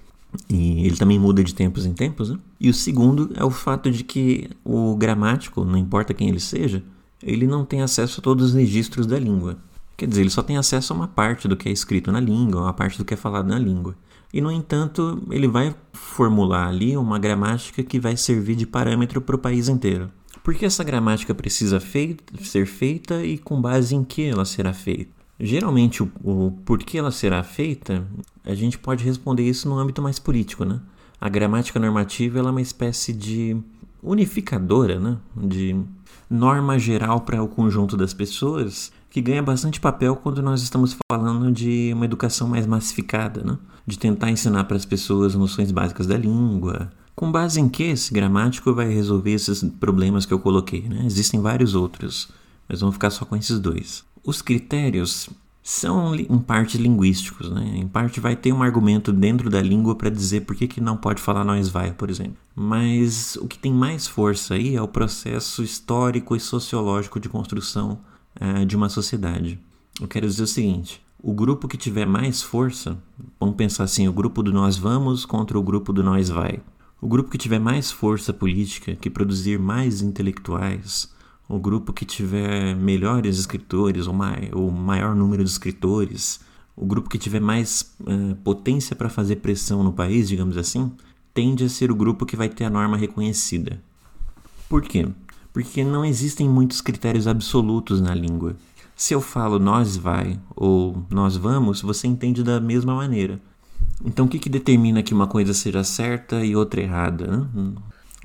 e 0.47 0.85
ele 0.85 0.95
também 0.95 1.17
muda 1.17 1.43
de 1.43 1.53
tempos 1.53 1.85
em 1.85 1.93
tempos. 1.93 2.29
Né? 2.29 2.37
E 2.59 2.69
o 2.69 2.73
segundo 2.73 3.31
é 3.35 3.43
o 3.43 3.49
fato 3.49 3.89
de 3.89 4.03
que 4.03 4.49
o 4.63 4.95
gramático, 4.95 5.65
não 5.65 5.77
importa 5.77 6.13
quem 6.13 6.29
ele 6.29 6.39
seja, 6.39 6.83
ele 7.21 7.45
não 7.47 7.65
tem 7.65 7.81
acesso 7.81 8.19
a 8.19 8.23
todos 8.23 8.49
os 8.49 8.53
registros 8.53 9.05
da 9.05 9.19
língua. 9.19 9.57
Quer 9.99 10.07
dizer, 10.07 10.21
ele 10.21 10.29
só 10.29 10.41
tem 10.41 10.55
acesso 10.55 10.93
a 10.93 10.95
uma 10.95 11.09
parte 11.09 11.45
do 11.45 11.57
que 11.57 11.67
é 11.67 11.71
escrito 11.73 12.09
na 12.09 12.21
língua, 12.21 12.61
uma 12.61 12.73
parte 12.73 12.97
do 12.97 13.03
que 13.03 13.13
é 13.13 13.17
falado 13.17 13.49
na 13.49 13.59
língua. 13.59 13.93
E, 14.33 14.39
no 14.39 14.49
entanto, 14.49 15.21
ele 15.29 15.45
vai 15.45 15.75
formular 15.91 16.69
ali 16.69 16.95
uma 16.95 17.19
gramática 17.19 17.83
que 17.83 17.99
vai 17.99 18.15
servir 18.15 18.55
de 18.55 18.65
parâmetro 18.65 19.19
para 19.19 19.35
o 19.35 19.39
país 19.39 19.67
inteiro. 19.67 20.09
Por 20.41 20.53
que 20.53 20.65
essa 20.65 20.85
gramática 20.85 21.35
precisa 21.35 21.81
feita, 21.81 22.23
ser 22.45 22.65
feita 22.65 23.25
e 23.25 23.37
com 23.37 23.59
base 23.59 23.93
em 23.93 24.01
que 24.01 24.23
ela 24.23 24.45
será 24.45 24.71
feita? 24.71 25.11
Geralmente, 25.37 26.01
o, 26.01 26.09
o 26.23 26.51
porquê 26.63 26.97
ela 26.97 27.11
será 27.11 27.43
feita, 27.43 28.07
a 28.45 28.55
gente 28.55 28.77
pode 28.77 29.03
responder 29.03 29.43
isso 29.43 29.67
no 29.67 29.77
âmbito 29.77 30.01
mais 30.01 30.17
político, 30.17 30.63
né? 30.63 30.79
A 31.19 31.27
gramática 31.27 31.77
normativa 31.77 32.39
é 32.39 32.41
uma 32.41 32.61
espécie 32.61 33.11
de 33.11 33.57
unificadora, 34.01 34.97
né? 34.97 35.17
De 35.35 35.75
norma 36.29 36.79
geral 36.79 37.19
para 37.19 37.43
o 37.43 37.49
conjunto 37.49 37.97
das 37.97 38.13
pessoas, 38.13 38.93
que 39.09 39.21
ganha 39.21 39.41
bastante 39.41 39.79
papel 39.79 40.15
quando 40.15 40.41
nós 40.41 40.61
estamos 40.61 40.95
falando 41.11 41.51
de 41.51 41.91
uma 41.93 42.05
educação 42.05 42.47
mais 42.47 42.65
massificada, 42.67 43.43
né? 43.43 43.57
De 43.85 43.97
tentar 43.97 44.29
ensinar 44.29 44.65
para 44.65 44.77
as 44.77 44.85
pessoas 44.85 45.33
noções 45.33 45.71
básicas 45.71 46.05
da 46.05 46.15
língua. 46.15 46.91
Com 47.15 47.31
base 47.31 47.59
em 47.59 47.67
que 47.67 47.83
esse 47.83 48.13
gramático 48.13 48.73
vai 48.73 48.87
resolver 48.93 49.31
esses 49.31 49.63
problemas 49.79 50.25
que 50.25 50.33
eu 50.33 50.39
coloquei, 50.39 50.87
né? 50.87 51.03
Existem 51.05 51.41
vários 51.41 51.73
outros, 51.73 52.29
mas 52.67 52.81
vamos 52.81 52.95
ficar 52.95 53.09
só 53.09 53.25
com 53.25 53.35
esses 53.35 53.59
dois. 53.59 54.03
Os 54.23 54.41
critérios 54.41 55.29
são 55.61 56.15
em 56.15 56.39
parte 56.39 56.77
linguísticos, 56.77 57.49
né? 57.49 57.77
Em 57.77 57.87
parte 57.87 58.19
vai 58.19 58.35
ter 58.35 58.53
um 58.53 58.63
argumento 58.63 59.11
dentro 59.11 59.49
da 59.49 59.61
língua 59.61 59.95
para 59.95 60.09
dizer 60.09 60.41
por 60.41 60.55
que, 60.55 60.67
que 60.67 60.79
não 60.79 60.95
pode 60.95 61.21
falar 61.21 61.43
nós 61.43 61.67
vai, 61.67 61.91
por 61.91 62.09
exemplo. 62.09 62.37
Mas 62.55 63.35
o 63.37 63.47
que 63.47 63.57
tem 63.57 63.73
mais 63.73 64.07
força 64.07 64.53
aí 64.53 64.75
é 64.75 64.81
o 64.81 64.87
processo 64.87 65.63
histórico 65.63 66.35
e 66.35 66.39
sociológico 66.39 67.19
de 67.19 67.27
construção 67.27 67.99
uh, 68.39 68.65
de 68.65 68.75
uma 68.75 68.89
sociedade. 68.89 69.59
Eu 69.99 70.07
quero 70.07 70.27
dizer 70.27 70.43
o 70.43 70.47
seguinte: 70.47 71.01
o 71.21 71.33
grupo 71.33 71.67
que 71.67 71.77
tiver 71.77 72.05
mais 72.05 72.41
força, 72.41 72.97
vamos 73.39 73.55
pensar 73.55 73.83
assim, 73.83 74.07
o 74.07 74.13
grupo 74.13 74.41
do 74.41 74.53
nós 74.53 74.77
vamos 74.77 75.25
contra 75.25 75.59
o 75.59 75.63
grupo 75.63 75.91
do 75.91 76.03
nós 76.03 76.29
vai. 76.29 76.61
O 77.01 77.07
grupo 77.07 77.29
que 77.29 77.37
tiver 77.37 77.59
mais 77.59 77.91
força 77.91 78.33
política, 78.33 78.95
que 78.95 79.09
produzir 79.09 79.57
mais 79.57 80.01
intelectuais, 80.01 81.09
o 81.47 81.57
grupo 81.57 81.93
que 81.93 82.05
tiver 82.05 82.75
melhores 82.75 83.37
escritores 83.37 84.05
ou, 84.05 84.13
mai, 84.13 84.51
maior 84.71 85.15
número 85.15 85.43
de 85.43 85.49
escritores, 85.49 86.41
o 86.75 86.85
grupo 86.85 87.09
que 87.09 87.17
tiver 87.17 87.41
mais 87.41 87.93
uh, 88.01 88.35
potência 88.43 88.95
para 88.95 89.09
fazer 89.09 89.37
pressão 89.37 89.83
no 89.83 89.91
país, 89.91 90.29
digamos 90.29 90.57
assim, 90.57 90.91
tende 91.33 91.63
a 91.63 91.69
ser 91.69 91.91
o 91.91 91.95
grupo 91.95 92.25
que 92.25 92.37
vai 92.37 92.47
ter 92.47 92.65
a 92.65 92.69
norma 92.69 92.95
reconhecida. 92.95 93.81
Por 94.69 94.81
quê? 94.81 95.07
Porque 95.51 95.83
não 95.83 96.05
existem 96.05 96.47
muitos 96.47 96.81
critérios 96.81 97.27
absolutos 97.27 97.99
na 97.99 98.13
língua. 98.13 98.55
Se 98.95 99.13
eu 99.13 99.21
falo 99.21 99.59
nós 99.59 99.95
vai 99.95 100.39
ou 100.55 101.03
nós 101.09 101.37
vamos, 101.37 101.81
você 101.81 102.07
entende 102.07 102.43
da 102.43 102.59
mesma 102.59 102.93
maneira. 102.93 103.39
Então, 104.03 104.25
o 104.25 104.29
que, 104.29 104.39
que 104.39 104.49
determina 104.49 105.03
que 105.03 105.13
uma 105.13 105.27
coisa 105.27 105.53
seja 105.53 105.83
certa 105.83 106.43
e 106.43 106.55
outra 106.55 106.81
errada? 106.81 107.47
Né? 107.55 107.73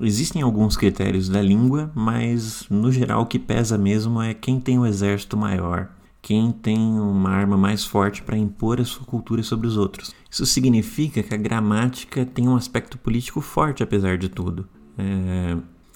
Existem 0.01 0.41
alguns 0.41 0.75
critérios 0.75 1.29
da 1.29 1.41
língua, 1.41 1.91
mas 1.95 2.65
no 2.69 2.91
geral 2.91 3.21
o 3.21 3.25
que 3.25 3.39
pesa 3.39 3.77
mesmo 3.77 4.21
é 4.21 4.33
quem 4.33 4.59
tem 4.59 4.77
um 4.77 4.85
exército 4.85 5.37
maior, 5.37 5.89
quem 6.21 6.51
tem 6.51 6.77
uma 6.77 7.29
arma 7.29 7.55
mais 7.55 7.85
forte 7.85 8.21
para 8.21 8.37
impor 8.37 8.81
a 8.81 8.85
sua 8.85 9.05
cultura 9.05 9.43
sobre 9.43 9.67
os 9.67 9.77
outros. 9.77 10.13
Isso 10.29 10.45
significa 10.45 11.23
que 11.23 11.33
a 11.33 11.37
gramática 11.37 12.25
tem 12.25 12.47
um 12.47 12.55
aspecto 12.55 12.97
político 12.97 13.39
forte, 13.39 13.83
apesar 13.83 14.17
de 14.17 14.27
tudo. 14.27 14.67
É, 14.97 15.55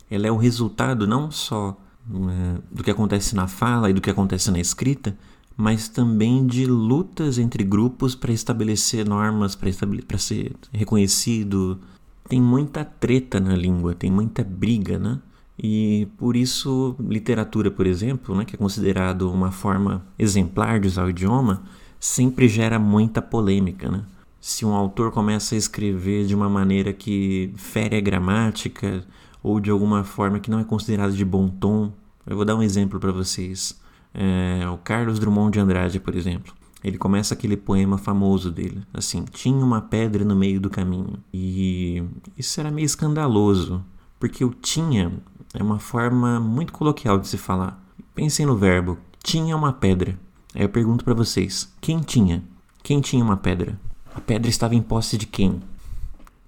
ela 0.09 0.27
é 0.27 0.31
o 0.31 0.37
resultado 0.37 1.07
não 1.07 1.29
só 1.31 1.77
é, 2.09 2.61
do 2.71 2.83
que 2.83 2.91
acontece 2.91 3.35
na 3.35 3.47
fala 3.47 3.89
e 3.89 3.93
do 3.93 4.01
que 4.01 4.09
acontece 4.09 4.49
na 4.49 4.59
escrita, 4.59 5.15
mas 5.55 5.87
também 5.87 6.47
de 6.47 6.65
lutas 6.65 7.37
entre 7.37 7.63
grupos 7.63 8.15
para 8.15 8.31
estabelecer 8.31 9.07
normas, 9.07 9.55
para 9.55 9.69
estabele 9.69 10.03
ser 10.17 10.53
reconhecido, 10.71 11.79
tem 12.27 12.41
muita 12.41 12.85
treta 12.85 13.39
na 13.39 13.55
língua, 13.55 13.93
tem 13.93 14.09
muita 14.09 14.43
briga, 14.43 14.97
né? 14.97 15.19
E 15.61 16.07
por 16.17 16.37
isso, 16.37 16.95
literatura, 16.99 17.69
por 17.69 17.85
exemplo, 17.85 18.33
né, 18.33 18.45
que 18.45 18.55
é 18.55 18.57
considerado 18.57 19.29
uma 19.29 19.51
forma 19.51 20.05
exemplar 20.17 20.79
de 20.79 20.87
usar 20.87 21.03
o 21.03 21.09
idioma, 21.09 21.63
sempre 21.99 22.47
gera 22.47 22.79
muita 22.79 23.21
polêmica, 23.21 23.91
né? 23.91 24.03
Se 24.39 24.65
um 24.65 24.73
autor 24.73 25.11
começa 25.11 25.53
a 25.53 25.57
escrever 25.57 26.25
de 26.25 26.33
uma 26.33 26.47
maneira 26.47 26.93
que 26.93 27.51
fere 27.57 27.97
a 27.97 28.01
gramática 28.01 29.03
ou 29.41 29.59
de 29.59 29.69
alguma 29.69 30.03
forma 30.03 30.39
que 30.39 30.51
não 30.51 30.59
é 30.59 30.63
considerada 30.63 31.11
de 31.11 31.25
bom 31.25 31.47
tom, 31.47 31.91
eu 32.25 32.35
vou 32.35 32.45
dar 32.45 32.55
um 32.55 32.61
exemplo 32.61 32.99
para 32.99 33.11
vocês. 33.11 33.79
É, 34.13 34.67
o 34.69 34.77
Carlos 34.77 35.19
Drummond 35.19 35.53
de 35.53 35.59
Andrade, 35.59 35.99
por 35.99 36.15
exemplo. 36.15 36.53
Ele 36.83 36.97
começa 36.97 37.33
aquele 37.33 37.57
poema 37.57 37.97
famoso 37.97 38.51
dele, 38.51 38.81
assim: 38.93 39.25
Tinha 39.25 39.63
uma 39.63 39.81
pedra 39.81 40.23
no 40.23 40.35
meio 40.35 40.61
do 40.61 40.69
caminho. 40.69 41.19
E 41.33 42.03
isso 42.37 42.59
era 42.59 42.71
meio 42.71 42.85
escandaloso, 42.85 43.83
porque 44.19 44.45
o 44.45 44.51
tinha 44.51 45.11
é 45.53 45.61
uma 45.61 45.79
forma 45.79 46.39
muito 46.39 46.71
coloquial 46.71 47.19
de 47.19 47.27
se 47.27 47.37
falar. 47.37 47.83
Pensem 48.15 48.45
no 48.45 48.55
verbo: 48.55 48.97
tinha 49.21 49.55
uma 49.55 49.73
pedra. 49.73 50.17
Aí 50.55 50.61
eu 50.61 50.69
pergunto 50.69 51.03
para 51.03 51.13
vocês: 51.13 51.73
quem 51.81 51.99
tinha? 51.99 52.43
Quem 52.81 53.01
tinha 53.01 53.23
uma 53.23 53.37
pedra? 53.37 53.79
A 54.15 54.21
pedra 54.21 54.49
estava 54.49 54.75
em 54.75 54.81
posse 54.81 55.17
de 55.17 55.25
quem? 55.25 55.61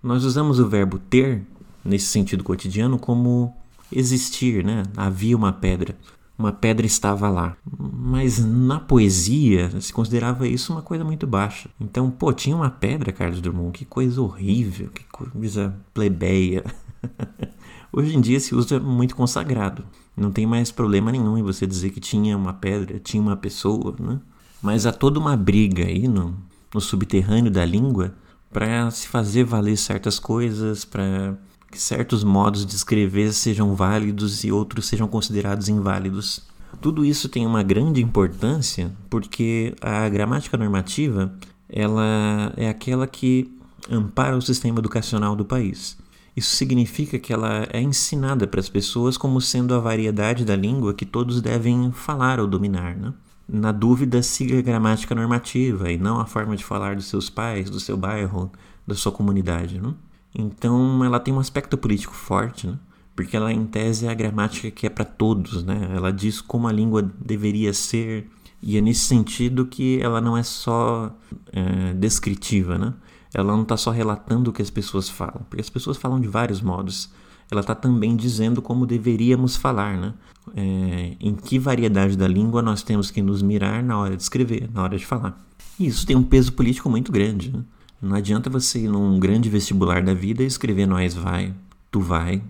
Nós 0.02 0.24
usamos 0.24 0.60
o 0.60 0.68
verbo 0.68 0.98
ter, 0.98 1.46
nesse 1.84 2.06
sentido 2.06 2.44
cotidiano, 2.44 2.98
como 2.98 3.56
existir, 3.92 4.64
né? 4.64 4.84
Havia 4.96 5.36
uma 5.36 5.52
pedra 5.52 5.96
uma 6.42 6.52
pedra 6.52 6.86
estava 6.86 7.30
lá. 7.30 7.56
Mas 7.78 8.44
na 8.44 8.80
poesia 8.80 9.70
se 9.80 9.94
considerava 9.94 10.48
isso 10.48 10.74
uma 10.74 10.82
coisa 10.82 11.04
muito 11.04 11.28
baixa. 11.28 11.70
Então, 11.80 12.10
pô, 12.10 12.34
tinha 12.34 12.56
uma 12.56 12.70
pedra, 12.70 13.12
Carlos 13.12 13.40
Drummond, 13.40 13.78
que 13.78 13.86
coisa 13.86 14.22
horrível, 14.22 14.90
que 14.90 15.04
coisa 15.06 15.76
plebeia. 15.94 16.64
Hoje 17.94 18.16
em 18.16 18.22
dia 18.22 18.40
se 18.40 18.56
usa 18.56 18.80
muito 18.80 19.16
consagrado. 19.16 19.84
Não 20.18 20.32
tem 20.32 20.46
mais 20.46 20.72
problema 20.72 21.12
nenhum 21.12 21.38
em 21.38 21.44
você 21.44 21.68
dizer 21.68 21.92
que 21.92 22.00
tinha 22.00 22.36
uma 22.36 22.54
pedra, 22.54 23.00
tinha 23.00 23.22
uma 23.22 23.38
pessoa, 23.38 23.96
né? 24.00 24.20
Mas 24.62 24.86
há 24.86 24.92
toda 24.92 25.20
uma 25.20 25.36
briga 25.36 25.86
aí 25.86 26.08
no, 26.08 26.36
no 26.74 26.82
subterrâneo 26.82 27.52
da 27.52 27.66
língua 27.66 28.14
para 28.52 28.92
se 28.92 29.08
fazer 29.08 29.44
valer 29.44 29.78
certas 29.78 30.20
coisas, 30.20 30.86
para 30.86 31.36
que 31.72 31.80
certos 31.80 32.24
modos 32.24 32.66
de 32.66 32.76
escrever 32.76 33.32
sejam 33.34 33.74
válidos 33.74 34.44
e 34.44 34.52
outros 34.52 34.88
sejam 34.88 35.08
considerados 35.08 35.70
inválidos. 35.70 36.42
Tudo 36.82 37.06
isso 37.06 37.30
tem 37.30 37.48
uma 37.48 37.64
grande 37.64 38.02
importância 38.02 38.92
porque 39.10 39.74
a 39.82 40.10
gramática 40.10 40.58
normativa 40.58 41.34
ela 41.70 42.54
é 42.58 42.68
aquela 42.68 43.08
que 43.08 43.50
ampara 43.90 44.36
o 44.36 44.42
sistema 44.42 44.80
educacional 44.80 45.36
do 45.36 45.46
país. 45.46 45.98
Isso 46.36 46.56
significa 46.56 47.20
que 47.20 47.34
ela 47.34 47.68
é 47.72 47.82
ensinada 47.82 48.48
para 48.48 48.60
as 48.60 48.70
pessoas 48.70 49.18
como 49.18 49.42
sendo 49.42 49.74
a 49.74 49.80
variedade 49.80 50.46
da 50.46 50.56
língua 50.56 50.94
que 50.94 51.06
todos 51.06 51.42
devem 51.42 51.92
falar 51.92 52.40
ou 52.40 52.48
dominar. 52.48 52.96
Né? 52.96 53.14
Na 53.48 53.72
dúvida, 53.72 54.22
siga 54.24 54.58
a 54.58 54.62
gramática 54.62 55.14
normativa 55.14 55.92
e 55.92 55.98
não 55.98 56.20
a 56.20 56.26
forma 56.26 56.56
de 56.56 56.64
falar 56.64 56.96
dos 56.96 57.06
seus 57.06 57.30
pais, 57.30 57.70
do 57.70 57.80
seu 57.80 57.98
bairro, 57.98 58.52
da 58.88 58.96
sua 58.96 59.12
comunidade. 59.12 59.80
Né? 59.80 59.94
Então 60.34 61.04
ela 61.04 61.20
tem 61.20 61.34
um 61.34 61.40
aspecto 61.40 61.78
político 61.78 62.14
forte, 62.14 62.68
né? 62.68 62.78
porque 63.16 63.36
ela 63.36 63.52
em 63.52 63.66
tese 63.66 64.08
é 64.08 64.10
a 64.10 64.14
gramática 64.14 64.72
que 64.72 64.88
é 64.88 64.90
para 64.90 65.06
todos, 65.06 65.64
né? 65.64 65.92
Ela 65.94 66.12
diz 66.12 66.42
como 66.42 66.68
a 66.68 66.72
língua 66.72 67.02
deveria 67.20 67.74
ser 67.74 68.28
e 68.62 68.78
é 68.78 68.82
nesse 68.82 69.02
sentido 69.02 69.66
que 69.66 70.00
ela 70.02 70.22
não 70.22 70.38
é 70.38 70.44
só 70.44 71.16
é, 71.52 71.94
descritiva, 71.94 72.78
né? 72.78 72.94
Ela 73.34 73.54
não 73.54 73.64
está 73.64 73.78
só 73.78 73.92
relatando 73.92 74.50
o 74.50 74.54
que 74.54 74.62
as 74.62 74.70
pessoas 74.70 75.10
falam, 75.10 75.46
porque 75.50 75.62
as 75.62 75.70
pessoas 75.70 75.98
falam 75.98 76.20
de 76.20 76.28
vários 76.28 76.62
modos. 76.62 77.10
Ela 77.50 77.62
está 77.62 77.76
também 77.76 78.16
dizendo 78.16 78.62
como 78.62 78.86
deveríamos 78.86 79.56
falar, 79.56 79.98
né? 79.98 80.14
É, 80.56 81.16
em 81.20 81.36
que 81.36 81.60
variedade 81.60 82.18
da 82.18 82.28
língua 82.28 82.62
nós 82.62 82.82
temos 82.82 83.12
que 83.12 83.22
nos 83.22 83.42
mirar 83.42 83.84
na 83.84 83.98
hora 83.98 84.16
de 84.16 84.24
escrever, 84.24 84.70
na 84.74 84.84
hora 84.84 84.98
de 84.98 85.06
falar. 85.06 85.38
E 85.80 85.88
isso 85.88 86.06
tem 86.06 86.16
um 86.16 86.24
peso 86.24 86.54
político 86.54 86.90
muito 86.90 87.12
grande. 87.12 87.52
Né? 87.52 87.64
Não 88.02 88.16
adianta 88.16 88.50
você 88.50 88.80
ir 88.80 88.88
num 88.88 89.20
grande 89.20 89.50
vestibular 89.50 90.02
da 90.02 90.14
vida 90.14 90.42
e 90.42 90.48
escrever 90.48 90.88
nós 90.88 91.14
vai, 91.14 91.54
tu 91.92 92.00
vai, 92.00 92.42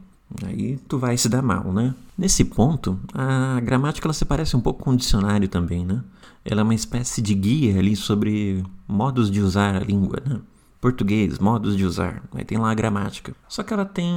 aí 0.46 0.78
tu 0.88 0.98
vai 0.98 1.18
se 1.18 1.28
dar 1.28 1.42
mal, 1.42 1.74
né? 1.74 1.94
Nesse 2.18 2.46
ponto, 2.46 3.00
a 3.14 3.60
gramática 3.60 4.08
ela 4.08 4.14
se 4.14 4.24
parece 4.24 4.56
um 4.56 4.62
pouco 4.62 4.84
com 4.84 4.92
um 4.92 4.96
dicionário 4.96 5.48
também, 5.48 5.86
né? 5.86 6.02
Ela 6.46 6.62
é 6.62 6.64
uma 6.64 6.74
espécie 6.74 7.22
de 7.22 7.34
guia 7.34 7.78
ali 7.78 7.96
sobre 7.96 8.64
modos 8.88 9.30
de 9.30 9.42
usar 9.42 9.76
a 9.76 9.80
língua, 9.80 10.20
né? 10.26 10.40
Português, 10.80 11.38
modos 11.38 11.78
de 11.78 11.86
usar, 11.86 12.24
aí 12.34 12.44
tem 12.44 12.58
lá 12.58 12.72
a 12.72 12.74
gramática. 12.74 13.36
Só 13.48 13.62
que 13.62 13.74
ela 13.74 13.86
tem 13.86 14.16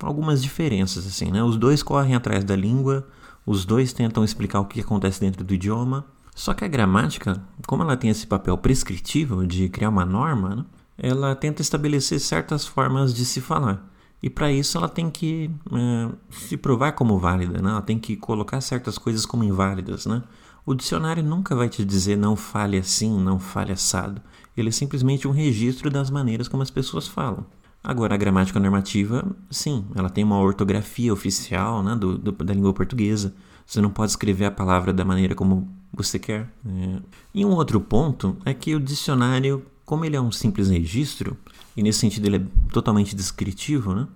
algumas 0.00 0.42
diferenças, 0.42 1.06
assim, 1.06 1.30
né? 1.30 1.44
Os 1.44 1.56
dois 1.56 1.82
correm 1.82 2.14
atrás 2.14 2.44
da 2.44 2.56
língua, 2.56 3.06
os 3.46 3.64
dois 3.64 3.92
tentam 3.92 4.24
explicar 4.24 4.60
o 4.60 4.64
que 4.64 4.80
acontece 4.80 5.20
dentro 5.20 5.44
do 5.44 5.54
idioma, 5.54 6.04
só 6.34 6.54
que 6.54 6.64
a 6.64 6.68
gramática, 6.68 7.42
como 7.66 7.82
ela 7.82 7.96
tem 7.96 8.10
esse 8.10 8.26
papel 8.26 8.56
prescritivo 8.58 9.46
de 9.46 9.68
criar 9.68 9.90
uma 9.90 10.04
norma, 10.04 10.56
né, 10.56 10.64
ela 10.96 11.34
tenta 11.34 11.62
estabelecer 11.62 12.20
certas 12.20 12.66
formas 12.66 13.12
de 13.14 13.24
se 13.24 13.40
falar. 13.40 13.88
E 14.22 14.30
para 14.30 14.52
isso 14.52 14.78
ela 14.78 14.88
tem 14.88 15.10
que 15.10 15.50
é, 15.72 16.08
se 16.30 16.56
provar 16.56 16.92
como 16.92 17.18
válida, 17.18 17.60
né? 17.60 17.70
ela 17.70 17.82
tem 17.82 17.98
que 17.98 18.14
colocar 18.16 18.60
certas 18.60 18.96
coisas 18.96 19.26
como 19.26 19.42
inválidas. 19.42 20.06
Né? 20.06 20.22
O 20.64 20.74
dicionário 20.74 21.24
nunca 21.24 21.56
vai 21.56 21.68
te 21.68 21.84
dizer 21.84 22.16
não 22.16 22.36
fale 22.36 22.78
assim, 22.78 23.18
não 23.20 23.40
fale 23.40 23.72
assado. 23.72 24.22
Ele 24.56 24.68
é 24.68 24.72
simplesmente 24.72 25.26
um 25.26 25.32
registro 25.32 25.90
das 25.90 26.08
maneiras 26.08 26.46
como 26.46 26.62
as 26.62 26.70
pessoas 26.70 27.08
falam. 27.08 27.44
Agora, 27.82 28.14
a 28.14 28.18
gramática 28.18 28.60
normativa, 28.60 29.26
sim, 29.50 29.84
ela 29.96 30.08
tem 30.08 30.22
uma 30.22 30.38
ortografia 30.38 31.12
oficial 31.12 31.82
né, 31.82 31.96
do, 31.96 32.16
do, 32.16 32.30
da 32.30 32.54
língua 32.54 32.72
portuguesa. 32.72 33.34
Você 33.66 33.80
não 33.80 33.90
pode 33.90 34.12
escrever 34.12 34.44
a 34.44 34.52
palavra 34.52 34.92
da 34.92 35.04
maneira 35.04 35.34
como 35.34 35.68
você 35.92 36.18
quer. 36.18 36.48
É. 36.66 36.98
E 37.34 37.44
um 37.44 37.50
outro 37.50 37.80
ponto 37.80 38.36
é 38.44 38.54
que 38.54 38.74
o 38.74 38.80
dicionário, 38.80 39.64
como 39.84 40.04
ele 40.04 40.16
é 40.16 40.20
um 40.20 40.32
simples 40.32 40.70
registro, 40.70 41.36
e 41.76 41.82
nesse 41.82 42.00
sentido 42.00 42.26
ele 42.26 42.36
é 42.36 42.72
totalmente 42.72 43.14
descritivo, 43.14 43.94
né? 43.94 44.06